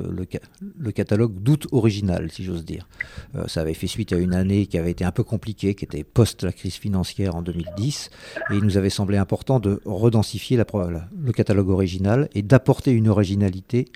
catalogue 0.93 1.35
d'août 1.35 1.67
original, 1.73 2.31
si 2.31 2.45
j'ose 2.45 2.65
dire. 2.65 2.89
Euh, 3.35 3.45
ça 3.47 3.61
avait 3.61 3.75
fait 3.75 3.87
suite 3.87 4.13
à 4.13 4.17
une 4.17 4.35
année 4.35 4.67
qui 4.67 4.79
avait 4.79 4.91
été 4.91 5.05
un 5.05 5.13
peu 5.13 5.23
compliquée, 5.23 5.75
qui 5.75 5.85
était 5.85 6.05
post 6.05 6.43
la 6.43 6.53
crise 6.53 6.75
financière 6.75 7.37
en 7.37 7.43
2010, 7.43 8.11
et 8.51 8.55
il 8.55 8.63
nous 8.63 8.77
avait 8.77 8.91
semblé 8.91 9.19
important 9.19 9.61
de 9.61 9.81
redensifier 9.85 10.57
le 10.57 11.33
catalogue 11.33 11.69
original 11.69 12.29
et 12.35 12.43
d'apporter 12.43 12.93
une 12.93 13.09
originalité 13.09 13.87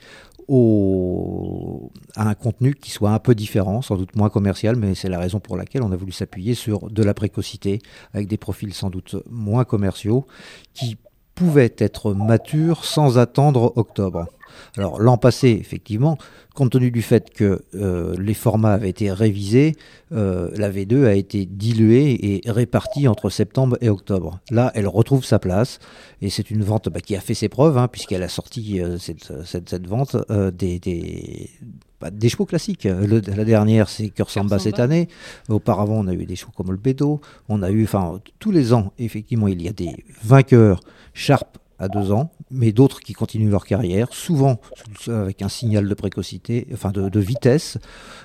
à 0.49 2.29
un 2.29 2.35
contenu 2.35 2.75
qui 2.75 2.91
soit 2.91 3.11
un 3.11 3.19
peu 3.19 3.35
différent, 3.35 3.83
sans 3.83 3.97
doute 3.97 4.15
moins 4.17 4.31
commercial, 4.31 4.77
mais 4.77 4.95
c'est 4.95 5.09
la 5.09 5.19
raison 5.19 5.41
pour 5.41 5.57
laquelle 5.57 5.83
on 5.83 5.93
a 5.93 5.97
voulu 5.97 6.13
s'appuyer 6.13 6.55
sur 6.55 6.91
de 6.91 7.03
la 7.03 7.15
précocité, 7.15 7.81
avec 8.13 8.29
des 8.29 8.37
profils 8.37 8.75
sans 8.75 8.91
doute 8.91 9.17
moins 9.31 9.65
commerciaux, 9.65 10.27
qui 10.75 10.97
pouvaient 11.35 11.75
être 11.79 12.13
matures 12.13 12.85
sans 12.85 13.19
attendre 13.19 13.73
octobre. 13.77 14.27
Alors 14.77 15.01
l'an 15.01 15.17
passé, 15.17 15.49
effectivement, 15.61 16.19
compte 16.55 16.73
tenu 16.73 16.91
du 16.91 17.03
fait 17.03 17.31
que 17.31 17.63
euh, 17.75 18.15
les 18.19 18.35
formats 18.35 18.73
avaient 18.73 18.91
été 18.91 19.11
révisés, 19.13 19.75
euh, 20.13 20.51
la 20.57 20.71
V2 20.71 21.07
a 21.07 21.15
été 21.15 21.47
diluée 21.47 22.19
et 22.23 22.51
répartie 22.51 23.09
entre 23.09 23.31
septembre 23.31 23.77
et 23.81 23.89
octobre. 23.89 24.41
Là, 24.51 24.71
elle 24.75 24.87
retrouve 24.87 25.25
sa 25.25 25.39
place 25.39 25.79
et 26.23 26.31
c'est 26.31 26.51
une 26.51 26.63
vente 26.63 26.89
bah, 26.89 27.01
qui 27.01 27.17
a 27.17 27.21
fait 27.21 27.35
ses 27.35 27.49
preuves, 27.49 27.79
hein, 27.79 27.89
puisqu'elle 27.89 28.23
a 28.23 28.29
sorti 28.29 28.81
euh, 28.81 28.99
cette, 28.99 29.87
vente 29.87 30.17
des, 30.53 31.51
bah, 32.05 32.11
des, 32.11 32.29
chevaux 32.29 32.45
classiques. 32.45 32.85
la 32.85 33.45
dernière, 33.45 33.89
c'est 33.89 34.11
Cœur 34.11 34.29
Samba 34.29 34.59
cette 34.59 34.79
année. 34.79 35.09
Auparavant, 35.49 35.95
on 35.95 36.07
a 36.07 36.13
eu 36.13 36.27
des 36.27 36.37
chevaux 36.37 36.53
comme 36.55 36.71
le 36.71 36.77
Bédo. 36.77 37.23
On 37.49 37.63
a 37.63 37.71
eu, 37.71 37.85
enfin, 37.85 38.21
tous 38.39 38.51
les 38.51 38.75
ans, 38.75 38.93
effectivement, 38.99 39.49
il 39.49 39.63
y 39.63 39.69
a 39.69 39.73
des 39.73 40.05
vainqueurs 40.23 40.81
Sharp 41.15 41.57
à 41.79 41.89
deux 41.89 42.13
ans, 42.13 42.31
mais 42.51 42.73
d'autres 42.73 43.01
qui 43.01 43.15
continuent 43.15 43.51
leur 43.51 43.65
carrière, 43.65 44.09
souvent 44.13 44.61
avec 45.09 45.41
un 45.41 45.49
signal 45.49 45.89
de 45.89 45.95
précocité, 45.95 46.67
enfin 46.75 46.93
de, 46.93 47.21
vitesse, 47.21 47.79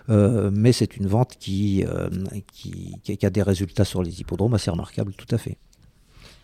euh, 0.10 0.52
mais 0.54 0.74
c'est 0.74 0.98
une 0.98 1.08
vente 1.08 1.38
qui, 1.40 1.86
euh, 1.86 2.10
qui, 2.52 2.98
qui, 3.02 3.26
a 3.26 3.30
des 3.30 3.42
résultats 3.42 3.86
sur 3.86 4.04
les 4.04 4.20
hippodromes 4.20 4.56
assez 4.56 4.70
remarquables, 4.70 5.14
tout 5.14 5.34
à 5.34 5.38
fait. 5.38 5.58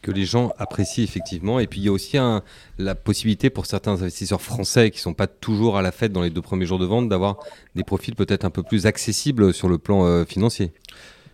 Que 0.06 0.12
les 0.12 0.26
gens 0.26 0.54
apprécient 0.60 1.04
effectivement. 1.04 1.60
Et 1.60 1.66
puis 1.66 1.80
il 1.80 1.86
y 1.86 1.88
a 1.88 1.92
aussi 1.92 2.16
un, 2.16 2.44
la 2.78 2.94
possibilité 2.94 3.50
pour 3.50 3.66
certains 3.66 4.04
investisseurs 4.04 4.40
français 4.40 4.92
qui 4.92 5.00
sont 5.00 5.16
pas 5.16 5.26
toujours 5.26 5.80
à 5.80 5.82
la 5.82 5.92
fête 5.92 6.12
dans 6.12 6.22
les 6.22 6.30
deux 6.30 6.44
premiers 6.44 6.68
jours 6.68 6.78
de 6.78 6.86
vente 6.86 7.10
d'avoir 7.10 7.40
des 7.74 7.84
profils 7.84 8.14
peut-être 8.14 8.46
un 8.46 8.52
peu 8.52 8.62
plus 8.62 8.86
accessibles 8.86 9.52
sur 9.52 9.68
le 9.68 9.80
plan 9.80 10.06
euh, 10.06 10.24
financier. 10.24 10.74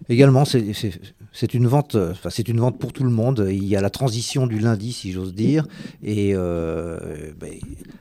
Également, 0.08 0.46
c'est 0.46 0.64
une 1.54 1.68
vente, 1.68 1.96
enfin, 1.96 2.30
c'est 2.30 2.48
une 2.48 2.60
vente 2.60 2.78
pour 2.78 2.94
tout 2.94 3.04
le 3.04 3.10
monde. 3.10 3.48
Il 3.50 3.66
y 3.66 3.76
a 3.76 3.82
la 3.82 3.90
transition 3.90 4.48
du 4.48 4.60
lundi, 4.60 4.94
si 4.94 5.12
j'ose 5.12 5.34
dire, 5.34 5.66
et 6.04 6.32
euh, 6.34 7.32
ben, 7.40 7.54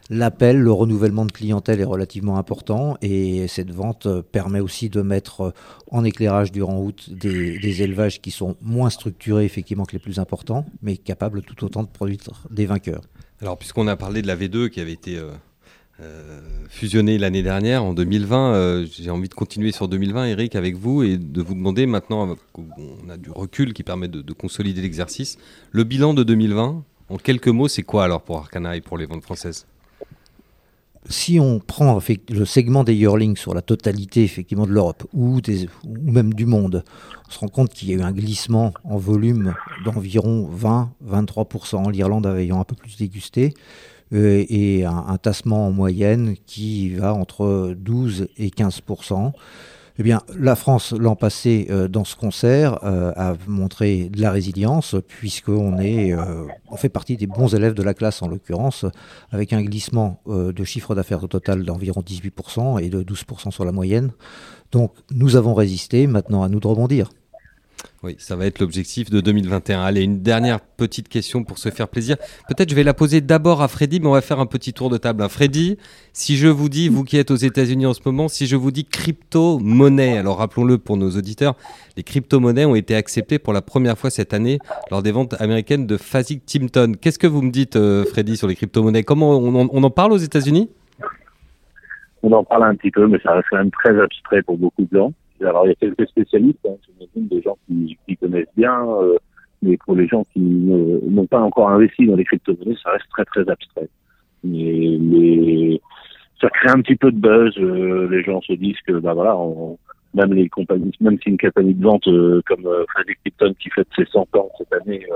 l'appel, 0.09 0.59
le 0.59 0.73
renouvellement 0.73 1.25
de 1.25 1.33
clientèle 1.33 1.81
est 1.81 1.85
relativement 1.85 2.39
important. 2.39 2.97
Et 3.03 3.47
cette 3.49 3.71
vente 3.71 4.09
permet 4.33 4.61
aussi 4.61 4.89
de 4.89 5.03
mettre 5.03 5.55
en 5.91 6.05
éclairage 6.05 6.53
durant 6.53 6.81
août 6.81 7.11
des, 7.11 7.83
élevages 7.83 8.21
qui 8.21 8.31
sont 8.31 8.57
moins 8.61 8.91
structurés 8.91 9.45
effectivement 9.45 9.85
que 9.85 9.93
les 9.93 9.99
plus 9.99 10.19
importants, 10.19 10.67
mais 10.83 10.97
capables 10.97 11.43
tout 11.43 11.65
autant 11.65 11.83
de 11.83 11.89
produire 11.89 12.19
des 12.51 12.67
vainqueurs. 12.67 13.03
Alors, 13.41 13.57
puisqu'on 13.57 13.87
a 13.87 13.97
parlé 13.97 14.23
de 14.23 14.27
la 14.27 14.37
V2 14.37 14.69
qui 14.69 14.81
avait 14.81 14.93
été 14.93 15.17
euh, 15.17 15.31
euh, 15.31 15.35
fusionné 16.71 17.19
l'année 17.19 17.43
dernière, 17.43 17.85
en 17.85 17.93
2020. 17.93 18.55
Euh, 18.55 18.87
j'ai 18.91 19.11
envie 19.11 19.29
de 19.29 19.35
continuer 19.35 19.73
sur 19.73 19.89
2020, 19.89 20.27
Eric, 20.27 20.57
avec 20.57 20.77
vous 20.77 21.03
et 21.03 21.19
de 21.19 21.43
vous 21.43 21.55
demander 21.55 21.85
maintenant, 21.85 22.37
on 22.55 23.11
a 23.11 23.17
du 23.19 23.31
recul 23.31 23.75
qui 23.75 23.83
permet 23.83 24.09
de, 24.09 24.33
consolider 24.33 24.81
l'exercice, 24.81 25.37
le 25.73 25.85
bilan 25.85 26.15
de 26.15 26.23
2020, 26.23 26.83
en 27.11 27.17
quelques 27.19 27.49
mots, 27.49 27.69
c'est 27.69 27.83
quoi 27.83 28.05
alors 28.05 28.23
pour 28.23 28.39
Arcana 28.39 28.77
et 28.77 28.81
pour 28.81 28.97
les 28.97 29.05
ventes 29.05 29.23
françaises? 29.23 29.67
Si 31.09 31.41
on 31.41 31.59
prend 31.59 31.99
le 32.29 32.45
segment 32.45 32.85
des 32.85 32.95
yearlings 32.95 33.37
sur 33.37 33.55
la 33.55 33.63
totalité 33.63 34.23
effectivement 34.23 34.67
de 34.67 34.73
l'Europe 34.73 35.07
ou, 35.13 35.39
ou 35.39 36.11
même 36.11 36.33
du 36.33 36.47
monde, 36.47 36.85
on 37.27 37.31
se 37.31 37.39
rend 37.39 37.49
compte 37.49 37.73
qu'il 37.73 37.89
y 37.91 37.93
a 37.93 37.97
eu 37.97 38.03
un 38.03 38.13
glissement 38.13 38.73
en 38.85 38.97
volume 38.99 39.55
d'environ 39.85 40.49
20-23%, 41.05 41.91
l'Irlande 41.91 42.27
ayant 42.27 42.61
un 42.61 42.65
peu 42.65 42.77
plus 42.77 42.97
dégusté. 42.97 43.55
Euh, 44.13 44.45
et 44.49 44.85
un, 44.85 45.17
tassement 45.19 45.69
en 45.69 45.71
moyenne 45.71 46.35
qui 46.47 46.95
va 46.95 47.15
entre 47.15 47.75
12 47.79 48.29
et 48.39 48.51
15 48.51 48.83
eh 49.99 50.03
bien, 50.03 50.23
la 50.35 50.57
France, 50.57 50.93
l'an 50.93 51.15
passé, 51.15 51.67
euh, 51.69 51.87
dans 51.87 52.05
ce 52.05 52.17
concert, 52.17 52.83
euh, 52.85 53.13
a 53.17 53.35
montré 53.47 54.09
de 54.09 54.23
la 54.23 54.31
résilience, 54.31 54.97
puisqu'on 55.07 55.79
est, 55.79 56.15
on 56.71 56.77
fait 56.77 56.89
partie 56.89 57.19
des 57.19 57.27
bons 57.27 57.55
élèves 57.55 57.75
de 57.75 57.83
la 57.83 57.93
classe, 57.93 58.23
en 58.23 58.29
l'occurrence, 58.29 58.87
avec 59.31 59.53
un 59.53 59.61
glissement 59.61 60.23
de 60.27 60.65
chiffre 60.65 60.95
d'affaires 60.95 61.29
total 61.29 61.65
d'environ 61.65 62.01
18% 62.01 62.83
et 62.83 62.89
de 62.89 63.03
12% 63.03 63.51
sur 63.51 63.65
la 63.67 63.73
moyenne. 63.73 64.13
Donc, 64.73 64.95
nous 65.11 65.37
avons 65.37 65.53
résisté, 65.53 66.07
maintenant 66.07 66.43
à 66.43 66.49
nous 66.49 66.61
de 66.61 66.67
rebondir. 66.67 67.11
Oui, 68.03 68.15
ça 68.17 68.35
va 68.35 68.47
être 68.47 68.61
l'objectif 68.61 69.11
de 69.11 69.21
2021. 69.21 69.83
Allez, 69.83 70.03
une 70.03 70.23
dernière 70.23 70.61
petite 70.61 71.11
question 71.11 71.45
pour 71.45 71.59
se 71.59 71.69
faire 71.69 71.87
plaisir. 71.87 72.17
Peut-être 72.49 72.71
je 72.71 72.75
vais 72.75 72.83
la 72.83 72.95
poser 72.95 73.21
d'abord 73.21 73.61
à 73.61 73.69
Freddy, 73.69 74.01
mais 74.01 74.07
on 74.07 74.13
va 74.13 74.23
faire 74.23 74.41
un 74.41 74.47
petit 74.47 74.73
tour 74.73 74.89
de 74.89 74.97
table. 74.97 75.23
Freddy, 75.29 75.77
si 76.15 76.39
je 76.39 76.49
vous 76.49 76.71
dis, 76.71 76.89
vous 76.89 77.05
qui 77.05 77.19
êtes 77.19 77.31
aux 77.31 77.37
États-Unis 77.37 77.85
en 77.85 77.93
ce 77.93 78.01
moment, 78.07 78.29
si 78.29 78.47
je 78.47 78.57
vous 78.57 78.71
dis 78.71 78.87
crypto-monnaie, 78.87 80.17
alors 80.17 80.39
rappelons-le 80.39 80.79
pour 80.79 80.97
nos 80.97 81.11
auditeurs, 81.11 81.57
les 81.99 82.03
crypto-monnaies 82.03 82.65
ont 82.65 82.75
été 82.75 82.97
acceptées 82.97 83.39
pour 83.39 83.53
la 83.53 83.61
première 83.61 83.99
fois 83.99 84.09
cette 84.09 84.33
année 84.33 84.61
lors 84.91 85.03
des 85.03 85.13
ventes 85.13 85.39
américaines 85.39 85.87
de 85.87 85.99
Phasic 85.99 86.47
Timpton. 86.47 86.93
Qu'est-ce 86.99 87.19
que 87.19 87.27
vous 87.27 87.43
me 87.43 87.51
dites, 87.51 87.77
euh, 87.77 88.07
Freddy, 88.07 88.39
sur 88.39 88.49
les 88.49 88.55
crypto-monnaies? 88.55 89.03
Comment 89.03 89.37
on, 89.37 89.83
en 89.83 89.91
parle 89.91 90.13
aux 90.13 90.17
États-Unis? 90.17 90.71
On 92.23 92.33
en 92.33 92.45
parle 92.45 92.65
un 92.65 92.77
petit 92.77 92.91
peu, 92.91 93.07
mais 93.07 93.21
ça 93.23 93.33
reste 93.33 93.49
quand 93.51 93.59
même 93.59 93.71
très 93.71 94.01
abstrait 94.01 94.43
pour 94.43 94.57
beaucoup 94.57 94.87
de 94.91 94.97
gens. 94.97 95.13
Alors, 95.43 95.67
il 95.67 95.71
y 95.71 95.73
a 95.73 95.75
quelques 95.77 96.09
spécialistes, 96.09 96.67
hein, 96.67 96.77
des 97.17 97.43
gens 97.43 97.57
qui, 97.67 98.17
connaissent 98.17 98.47
bien, 98.57 98.87
euh, 98.89 99.17
mais 99.63 99.77
pour 99.79 99.95
les 99.95 100.07
gens 100.07 100.25
qui 100.33 100.41
n'ont 100.41 101.27
pas 101.27 101.41
encore 101.41 101.71
investi 101.71 102.07
dans 102.07 102.17
les 102.17 102.25
crypto-monnaies, 102.25 102.77
ça 102.83 102.91
reste 102.91 103.09
très, 103.11 103.25
très 103.25 103.49
abstrait. 103.49 103.89
Mais, 104.45 105.81
ça 106.41 106.49
crée 106.49 106.71
un 106.71 106.81
petit 106.81 106.97
peu 106.97 107.13
de 107.13 107.19
buzz. 107.19 107.55
Euh, 107.59 108.09
les 108.11 108.23
gens 108.23 108.41
se 108.41 108.55
disent 108.55 108.81
que, 108.87 108.93
bah 108.93 109.13
voilà, 109.13 109.37
même 110.15 110.33
les 110.33 110.49
compagnies, 110.49 110.93
même 111.01 111.19
si 111.23 111.29
une 111.29 111.39
compagnie 111.39 111.75
de 111.75 111.85
vente 111.85 112.09
euh, 112.09 112.41
comme 112.47 112.63
Freddy 112.89 113.13
Krypton 113.23 113.55
qui 113.61 113.69
fête 113.71 113.89
ses 113.95 114.07
100 114.07 114.37
ans 114.37 114.49
cette 114.57 114.73
année 114.73 115.07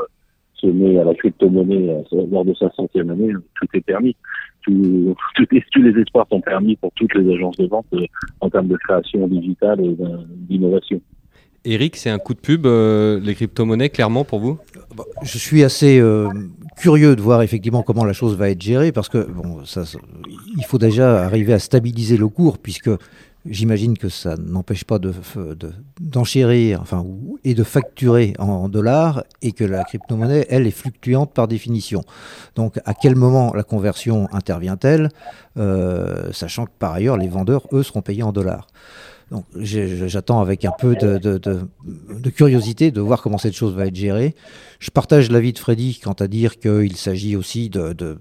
se 0.65 0.73
met 0.73 0.99
à 0.99 1.05
la 1.05 1.15
crypto-monnaie 1.15 2.05
lors 2.31 2.45
de 2.45 2.55
sa 2.55 2.71
centième 2.71 3.11
année, 3.11 3.33
tout 3.33 3.67
est 3.75 3.81
permis 3.81 4.17
tout, 4.65 5.15
tous 5.73 5.83
les 5.83 6.01
espoirs 6.01 6.27
sont 6.31 6.41
permis 6.41 6.77
pour 6.77 6.93
toutes 6.97 7.15
les 7.15 7.35
agences 7.35 7.57
de 7.57 7.67
vente 7.67 7.87
euh, 7.95 8.07
en 8.41 8.51
termes 8.51 8.69
de 8.69 8.77
création 8.77 9.27
digitale 9.29 9.81
et 9.81 9.97
d'innovation. 10.49 11.01
Eric, 11.67 11.97
c'est 11.97 12.11
un 12.11 12.19
coup 12.19 12.35
de 12.35 12.41
pub, 12.41 12.67
euh, 12.67 13.19
les 13.21 13.35
crypto-monnaies, 13.35 13.89
clairement, 13.89 14.25
pour 14.25 14.39
vous? 14.39 14.59
Bah, 14.95 15.05
Je 15.23 15.39
suis 15.39 15.63
assez 15.65 15.99
euh, 15.99 16.29
curieux 16.77 17.17
de 17.17 17.23
voir 17.23 17.41
effectivement 17.41 17.83
comment 17.83 18.05
la 18.05 18.13
chose 18.13 18.37
va 18.37 18.51
être 18.51 18.61
gérée, 18.61 18.93
parce 18.93 19.09
que 19.09 19.19
bon, 19.31 19.65
ça, 19.65 19.85
il 20.59 20.65
faut 20.65 20.77
déjà 20.77 21.25
arriver 21.25 21.55
à 21.55 21.59
stabiliser 21.59 22.19
le 22.19 22.29
cours, 22.29 22.59
puisque 22.59 22.91
J'imagine 23.47 23.99
que 23.99 24.09
ça 24.09 24.37
n'empêche 24.37 24.85
pas 24.85 24.99
d'enchérir 26.01 26.79
de, 26.79 26.83
enfin, 26.83 27.05
et 27.45 27.55
de 27.55 27.63
facturer 27.63 28.33
en 28.39 28.71
dollars 28.71 29.25
et 29.43 29.53
que 29.53 29.65
la 29.65 29.85
crypto-monnaie, 29.85 30.47
elle, 30.49 30.67
est 30.67 30.71
fluctuante 30.71 31.35
par 31.35 31.47
définition. 31.47 32.03
Donc 32.55 32.81
à 32.87 32.95
quel 32.95 33.17
moment 33.17 33.53
la 33.53 33.63
conversion 33.63 34.29
intervient-elle, 34.33 35.11
euh, 35.59 36.33
sachant 36.33 36.65
que 36.65 36.73
par 36.79 36.95
ailleurs 36.95 37.19
les 37.19 37.29
vendeurs, 37.29 37.67
eux, 37.73 37.83
seront 37.83 38.01
payés 38.01 38.23
en 38.23 38.33
dollars. 38.33 38.67
Donc 39.31 39.45
j'attends 39.57 40.41
avec 40.41 40.65
un 40.65 40.73
peu 40.79 40.95
de, 40.97 42.31
curiosité 42.31 42.91
de 42.91 43.01
voir 43.01 43.21
comment 43.21 43.39
cette 43.39 43.55
chose 43.55 43.75
va 43.75 43.87
être 43.87 43.97
gérée. 43.97 44.35
Je 44.79 44.91
partage 44.91 45.31
l'avis 45.31 45.53
de 45.53 45.59
Freddy 45.59 45.99
quant 46.03 46.13
à 46.13 46.29
dire 46.29 46.59
qu'il 46.59 46.97
s'agit 46.97 47.37
aussi 47.37 47.69
de, 47.69 48.19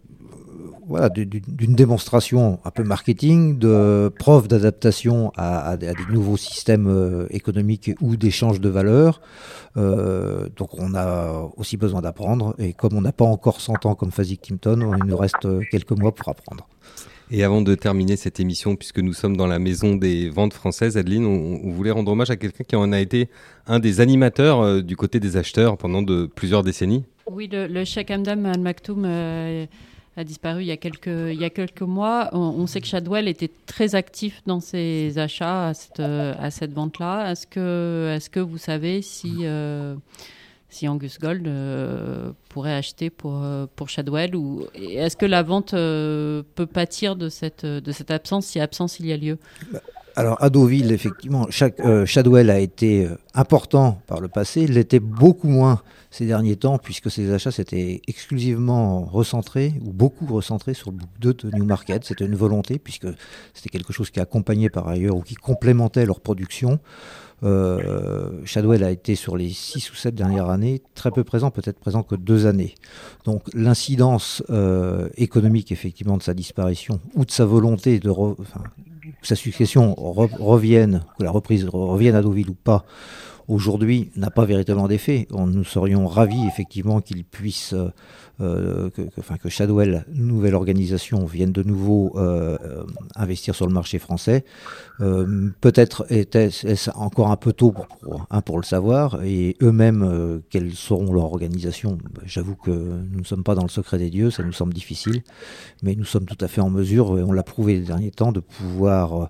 voilà, 0.87 1.09
d'une 1.09 1.75
démonstration 1.75 2.59
un 2.65 2.71
peu 2.71 2.83
marketing, 2.83 3.57
de 3.57 4.11
preuve 4.19 4.47
d'adaptation 4.47 5.31
à, 5.37 5.77
des 5.77 5.93
nouveaux 6.11 6.37
systèmes 6.37 6.87
euh, 6.87 7.27
économiques 7.29 7.91
ou 8.01 8.15
d'échange 8.15 8.59
de 8.59 8.69
valeurs. 8.69 9.21
Euh, 9.77 10.49
donc 10.55 10.69
on 10.79 10.93
a 10.95 11.49
aussi 11.57 11.77
besoin 11.77 12.01
d'apprendre, 12.01 12.55
et 12.59 12.73
comme 12.73 12.93
on 12.93 13.01
n'a 13.01 13.13
pas 13.13 13.25
encore 13.25 13.61
100 13.61 13.85
ans 13.85 13.95
comme 13.95 14.11
Fazik 14.11 14.41
Kimpton, 14.41 14.91
il 14.97 15.05
nous 15.05 15.17
reste 15.17 15.47
quelques 15.71 15.97
mois 15.97 16.13
pour 16.13 16.29
apprendre. 16.29 16.67
Et 17.31 17.43
avant 17.43 17.61
de 17.61 17.73
terminer 17.73 18.15
cette 18.15 18.39
émission, 18.39 18.75
puisque 18.75 18.99
nous 18.99 19.13
sommes 19.13 19.37
dans 19.37 19.47
la 19.47 19.57
maison 19.57 19.95
des 19.95 20.29
ventes 20.29 20.53
françaises, 20.53 20.97
Adeline, 20.97 21.25
on, 21.25 21.71
voulait 21.71 21.91
rendre 21.91 22.11
hommage 22.11 22.29
à 22.29 22.35
quelqu'un 22.35 22.63
qui 22.63 22.75
en 22.75 22.91
a 22.91 22.99
été 22.99 23.29
un 23.65 23.79
des 23.79 24.01
animateurs 24.01 24.61
euh, 24.61 24.81
du 24.81 24.95
côté 24.95 25.19
des 25.19 25.37
acheteurs 25.37 25.77
pendant 25.77 26.01
de, 26.01 26.25
plusieurs 26.27 26.63
décennies. 26.63 27.05
Oui, 27.31 27.49
le, 27.51 27.67
le 27.67 27.85
Sheikh 27.85 28.11
Hamdam 28.11 28.45
Al 28.45 28.59
Maktoum 28.59 29.05
a 30.15 30.23
disparu 30.23 30.61
il 30.61 30.67
y 30.67 30.71
a 30.71 30.77
quelques, 30.77 31.07
il 31.07 31.39
y 31.39 31.43
a 31.43 31.49
quelques 31.49 31.81
mois. 31.81 32.29
On, 32.33 32.67
sait 32.67 32.81
que 32.81 32.87
Shadwell 32.87 33.27
était 33.27 33.49
très 33.65 33.95
actif 33.95 34.41
dans 34.45 34.59
ses 34.59 35.17
achats 35.17 35.69
à 35.69 35.73
cette, 35.73 35.99
à 35.99 36.51
cette 36.51 36.73
vente-là. 36.73 37.31
Est-ce 37.31 37.47
que, 37.47 38.13
est 38.15 38.29
que 38.29 38.39
vous 38.39 38.57
savez 38.57 39.01
si, 39.01 39.37
euh, 39.41 39.95
si 40.69 40.87
Angus 40.87 41.17
Gold 41.19 41.47
euh, 41.47 42.31
pourrait 42.49 42.75
acheter 42.75 43.09
pour, 43.09 43.43
euh, 43.43 43.65
pour 43.75 43.89
Shadwell 43.89 44.35
ou 44.35 44.65
est-ce 44.75 45.17
que 45.17 45.25
la 45.25 45.41
vente 45.41 45.71
peut 45.71 46.65
pâtir 46.71 47.15
de 47.15 47.29
cette, 47.29 47.65
de 47.65 47.91
cette 47.91 48.11
absence 48.11 48.45
si 48.45 48.59
absence 48.59 48.99
il 48.99 49.07
y 49.07 49.13
a 49.13 49.17
lieu? 49.17 49.39
Bah, 49.71 49.79
alors 50.15 50.41
à 50.43 50.49
Deauville, 50.49 50.91
effectivement, 50.91 51.47
chaque, 51.49 51.81
Shadwell 52.05 52.49
a 52.49 52.59
été 52.59 53.07
important 53.33 54.01
par 54.07 54.19
le 54.19 54.27
passé, 54.27 54.61
il 54.61 54.73
l'était 54.73 54.99
beaucoup 54.99 55.47
moins 55.47 55.81
ces 56.11 56.27
derniers 56.27 56.55
temps, 56.55 56.77
puisque 56.77 57.09
ces 57.09 57.33
achats 57.33 57.49
s'étaient 57.49 58.01
exclusivement 58.07 59.03
recentrés, 59.05 59.73
ou 59.83 59.91
beaucoup 59.91 60.27
recentrés 60.27 60.75
sur 60.75 60.91
le 60.91 60.97
book 60.97 61.09
2 61.19 61.33
de 61.33 61.49
Newmarket. 61.55 62.05
C'était 62.05 62.25
une 62.25 62.35
volonté, 62.35 62.77
puisque 62.77 63.07
c'était 63.55 63.69
quelque 63.69 63.93
chose 63.93 64.11
qui 64.11 64.19
accompagnait 64.19 64.69
par 64.69 64.87
ailleurs, 64.87 65.15
ou 65.15 65.21
qui 65.21 65.33
complémentait 65.33 66.05
leur 66.05 66.19
production. 66.19 66.79
Shadwell 68.45 68.83
a 68.83 68.91
été 68.91 69.15
sur 69.15 69.35
les 69.35 69.49
6 69.49 69.91
ou 69.91 69.95
7 69.95 70.13
dernières 70.13 70.49
années 70.49 70.81
très 70.93 71.09
peu 71.09 71.23
présent, 71.23 71.49
peut-être 71.49 71.79
présent 71.79 72.03
que 72.03 72.15
deux 72.15 72.45
années. 72.45 72.75
Donc 73.25 73.43
l'incidence 73.53 74.43
économique 75.17 75.71
effectivement 75.71 76.17
de 76.17 76.23
sa 76.23 76.35
disparition 76.35 76.99
ou 77.15 77.25
de 77.25 77.31
sa 77.31 77.45
volonté 77.45 77.99
de... 77.99 78.11
que 79.23 79.27
sa 79.27 79.35
succession 79.35 79.95
revienne, 79.97 81.03
que 81.17 81.23
la 81.23 81.31
reprise 81.31 81.67
revienne 81.67 82.15
à 82.15 82.21
Deauville 82.21 82.51
ou 82.51 82.53
pas, 82.55 82.85
aujourd'hui 83.47 84.11
n'a 84.15 84.29
pas 84.29 84.45
véritablement 84.45 84.87
d'effet. 84.87 85.27
Nous 85.31 85.63
serions 85.63 86.07
ravis 86.07 86.45
effectivement 86.47 87.01
qu'il 87.01 87.23
puisse, 87.23 87.73
euh, 87.73 87.89
euh, 88.41 88.89
que, 88.89 89.01
enfin, 89.19 89.37
que 89.37 89.49
Shadwell, 89.49 90.05
nouvelle 90.13 90.55
organisation, 90.55 91.25
vienne 91.25 91.51
de 91.51 91.63
nouveau 91.63 92.13
euh, 92.15 92.57
investir 93.15 93.55
sur 93.55 93.67
le 93.67 93.73
marché 93.73 93.99
français. 93.99 94.45
Peut-être 94.99 96.05
est-ce 96.09 96.89
encore 96.95 97.31
un 97.31 97.37
peu 97.37 97.53
tôt 97.53 97.71
pour, 97.71 97.87
pour, 97.87 98.27
hein, 98.29 98.41
pour 98.41 98.57
le 98.57 98.63
savoir, 98.63 99.23
et 99.23 99.57
eux-mêmes, 99.61 100.41
quelles 100.49 100.73
seront 100.73 101.11
leurs 101.13 101.25
organisations? 101.25 101.97
J'avoue 102.25 102.55
que 102.55 102.71
nous 102.71 103.19
ne 103.19 103.25
sommes 103.25 103.43
pas 103.43 103.55
dans 103.55 103.63
le 103.63 103.69
secret 103.69 103.97
des 103.97 104.09
dieux, 104.09 104.31
ça 104.31 104.43
nous 104.43 104.53
semble 104.53 104.73
difficile, 104.73 105.23
mais 105.81 105.95
nous 105.95 106.05
sommes 106.05 106.25
tout 106.25 106.37
à 106.39 106.47
fait 106.47 106.61
en 106.61 106.69
mesure, 106.69 107.17
et 107.17 107.23
on 107.23 107.31
l'a 107.31 107.43
prouvé 107.43 107.75
les 107.75 107.85
derniers 107.85 108.11
temps, 108.11 108.31
de 108.31 108.39
pouvoir 108.39 109.29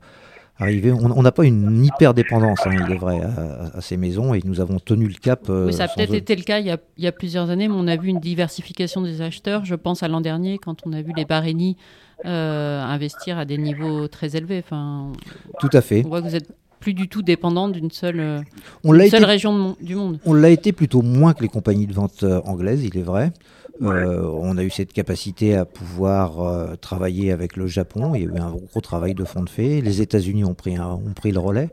on 0.60 1.22
n'a 1.22 1.32
pas 1.32 1.46
une 1.46 1.84
hyper 1.84 2.14
dépendance, 2.14 2.60
hein, 2.66 2.72
il 2.88 2.94
est 2.94 2.98
vrai, 2.98 3.20
à, 3.22 3.82
ces 3.82 3.98
maisons 3.98 4.34
et 4.34 4.42
nous 4.46 4.60
avons 4.62 4.80
tenu 4.80 5.08
le 5.08 5.16
cap. 5.16 5.50
Euh, 5.50 5.72
ça 5.72 5.86
a 5.86 5.88
peut-être 5.88 6.14
été 6.14 6.36
le 6.36 6.44
cas 6.44 6.60
il 6.60 6.78
y, 6.98 7.08
a, 7.08 7.12
plusieurs 7.12 7.50
années, 7.50 7.68
mais 7.68 7.76
on 7.78 7.88
a 7.88 7.96
vu 7.96 8.10
une 8.10 8.20
diversification 8.20 9.02
des 9.02 9.22
acheteurs. 9.22 9.66
Je 9.66 9.76
pense 9.76 10.04
à 10.04 10.08
l'an 10.08 10.22
dernier 10.22 10.58
quand 10.58 10.86
on 10.86 10.94
a 10.94 11.02
vu 11.02 11.12
les 11.16 11.26
Baréni 11.26 11.78
euh, 12.26 12.82
investir 12.82 13.38
à 13.38 13.46
des 13.46 13.58
niveaux 13.58 14.08
très 14.08 14.36
élevés. 14.36 14.62
Enfin, 14.64 15.12
Tout 15.60 15.70
à 15.74 15.82
fait. 15.82 16.04
On 16.06 16.10
voit 16.10 16.22
que 16.22 16.28
vous 16.28 16.36
êtes 16.36 16.50
plus 16.80 16.94
du 16.94 17.08
tout 17.08 17.22
dépendant 17.22 17.70
d'une 17.70 17.92
seule, 17.92 18.20
euh, 18.20 19.10
seule 19.10 19.26
région 19.26 19.76
du 19.82 19.96
monde. 19.96 20.20
On 20.26 20.34
l'a 20.34 20.50
été 20.50 20.72
plutôt 20.72 21.02
moins 21.02 21.34
que 21.34 21.42
les 21.42 21.48
compagnies 21.48 21.88
de 21.88 21.94
vente 21.94 22.24
anglaises, 22.46 22.84
il 22.84 22.98
est 22.98 23.04
vrai. 23.04 23.32
Euh, 23.82 24.22
on 24.40 24.58
a 24.58 24.64
eu 24.64 24.70
cette 24.70 24.94
capacité 24.94 25.56
à 25.56 25.66
pouvoir 25.66 26.42
euh, 26.42 26.76
travailler 26.76 27.32
avec 27.32 27.56
le 27.58 27.68
Japon. 27.68 28.14
Il 28.14 28.22
y 28.22 28.26
a 28.26 28.28
eu 28.28 28.38
un 28.38 28.52
gros 28.52 28.82
travail 28.82 29.16
de 29.16 29.24
fond 29.24 29.44
de 29.44 29.50
fait. 29.50 29.82
Les 29.82 30.02
États-Unis 30.02 30.46
ont 30.46 30.54
pris, 30.54 30.80
ont 30.80 31.14
pris 31.16 31.32
le 31.32 31.40
relais 31.40 31.70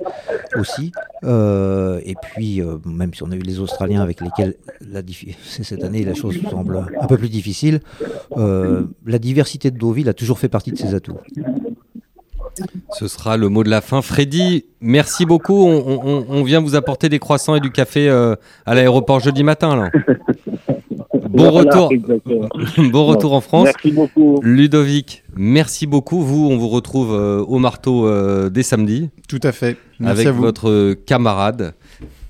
aussi. 0.57 0.93
Euh, 1.25 2.01
et 2.05 2.15
puis, 2.21 2.63
même 2.87 3.13
si 3.13 3.23
on 3.23 3.31
a 3.31 3.37
eu 3.37 3.41
les 3.41 3.61
Australiens 3.61 4.03
avec 4.03 4.21
lesquels 4.21 4.55
la 4.81 5.03
cette 5.45 5.85
année 5.85 6.05
la 6.05 6.15
chose 6.15 6.39
semble 6.51 6.85
un 6.99 7.07
peu 7.07 7.19
plus 7.19 7.29
difficile, 7.29 7.81
la 8.37 9.19
diversité 9.19 9.71
de 9.71 9.79
Deauville 9.79 10.09
a 10.09 10.15
toujours 10.15 10.39
fait 10.39 10.49
partie 10.49 10.73
de 10.73 10.79
ses 10.79 10.95
atouts. 10.95 11.19
Ce 12.93 13.09
sera 13.09 13.37
le 13.37 13.49
mot 13.49 13.65
de 13.65 13.71
la 13.71 13.81
fin. 13.81 14.03
Freddy, 14.03 14.65
merci 14.81 15.27
beaucoup. 15.27 15.67
On, 15.67 16.43
vient 16.43 16.61
vous 16.61 16.75
apporter 16.75 17.09
des 17.09 17.19
croissants 17.19 17.55
et 17.55 17.61
du 17.61 17.71
café 17.71 18.09
à 18.09 18.75
l'aéroport 18.75 19.21
jeudi 19.21 19.45
matin. 19.45 19.77
Là. 19.77 19.91
Bon 21.31 21.51
retour. 21.51 21.93
bon 22.91 23.07
retour 23.07 23.33
en 23.35 23.41
France. 23.41 23.65
Merci 23.65 23.93
beaucoup. 23.93 24.41
Ludovic, 24.43 25.23
merci 25.37 25.87
beaucoup. 25.87 26.21
Vous, 26.23 26.49
on 26.51 26.57
vous 26.57 26.69
retrouve 26.69 27.15
euh, 27.15 27.39
au 27.41 27.59
marteau 27.59 28.07
euh, 28.07 28.49
dès 28.49 28.65
samedi. 28.65 29.11
Tout 29.29 29.41
à 29.45 29.53
fait. 29.53 29.77
Merci 30.01 30.27
avec 30.27 30.41
votre 30.41 30.95
camarade 31.07 31.75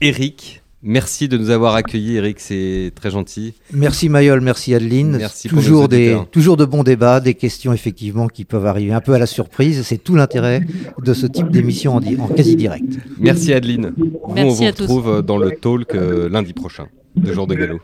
Eric. 0.03 0.63
Merci 0.83 1.29
de 1.29 1.37
nous 1.37 1.51
avoir 1.51 1.75
accueillis, 1.75 2.17
Eric, 2.17 2.41
c'est 2.41 2.93
très 2.95 3.11
gentil. 3.11 3.53
Merci 3.73 4.09
Mayol, 4.09 4.41
merci 4.41 4.75
Adeline. 4.75 5.19
Merci 5.19 5.49
toujours, 5.49 5.89
des, 5.89 6.17
toujours 6.33 6.57
de 6.57 6.65
bons 6.65 6.83
débats, 6.83 7.21
des 7.21 7.35
questions 7.35 7.75
effectivement 7.75 8.29
qui 8.29 8.47
peuvent 8.47 8.65
arriver 8.65 8.95
un 8.95 9.03
peu 9.03 9.13
à 9.13 9.19
la 9.19 9.27
surprise. 9.27 9.83
C'est 9.83 9.99
tout 9.99 10.15
l'intérêt 10.15 10.63
de 11.03 11.13
ce 11.13 11.27
type 11.27 11.51
d'émission 11.51 11.97
en, 11.97 12.03
en, 12.03 12.29
quasi 12.29 12.57
direct. 12.57 12.99
Merci 13.19 13.53
Adeline. 13.53 13.93
on 14.25 14.49
vous 14.49 14.65
retrouve 14.65 15.23
dans 15.23 15.37
le 15.37 15.51
talk 15.51 15.95
euh, 15.95 16.31
lundi 16.31 16.55
prochain 16.55 16.87
de 17.17 17.33
Jour 17.33 17.47
de 17.47 17.55
Galop. 17.55 17.81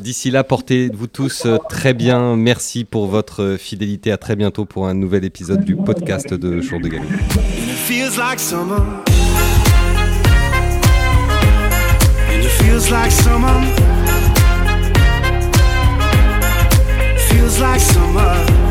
D'ici 0.00 0.30
là, 0.30 0.44
portez-vous 0.44 1.08
tous 1.08 1.46
euh, 1.46 1.56
très 1.68 1.94
bien. 1.94 2.36
Merci 2.36 2.84
pour 2.84 3.06
votre 3.06 3.56
fidélité. 3.58 4.12
À 4.12 4.16
très 4.16 4.36
bientôt 4.36 4.64
pour 4.64 4.86
un 4.86 4.94
nouvel 4.94 5.24
épisode 5.24 5.64
du 5.64 5.74
podcast 5.74 6.32
de 6.32 6.60
Jour 6.60 6.80
de 6.80 6.88
Galop. 6.88 7.06
Feels 12.58 12.90
like 12.90 13.10
summer. 13.10 13.60
Feels 17.28 17.60
like 17.60 17.80
summer. 17.80 18.65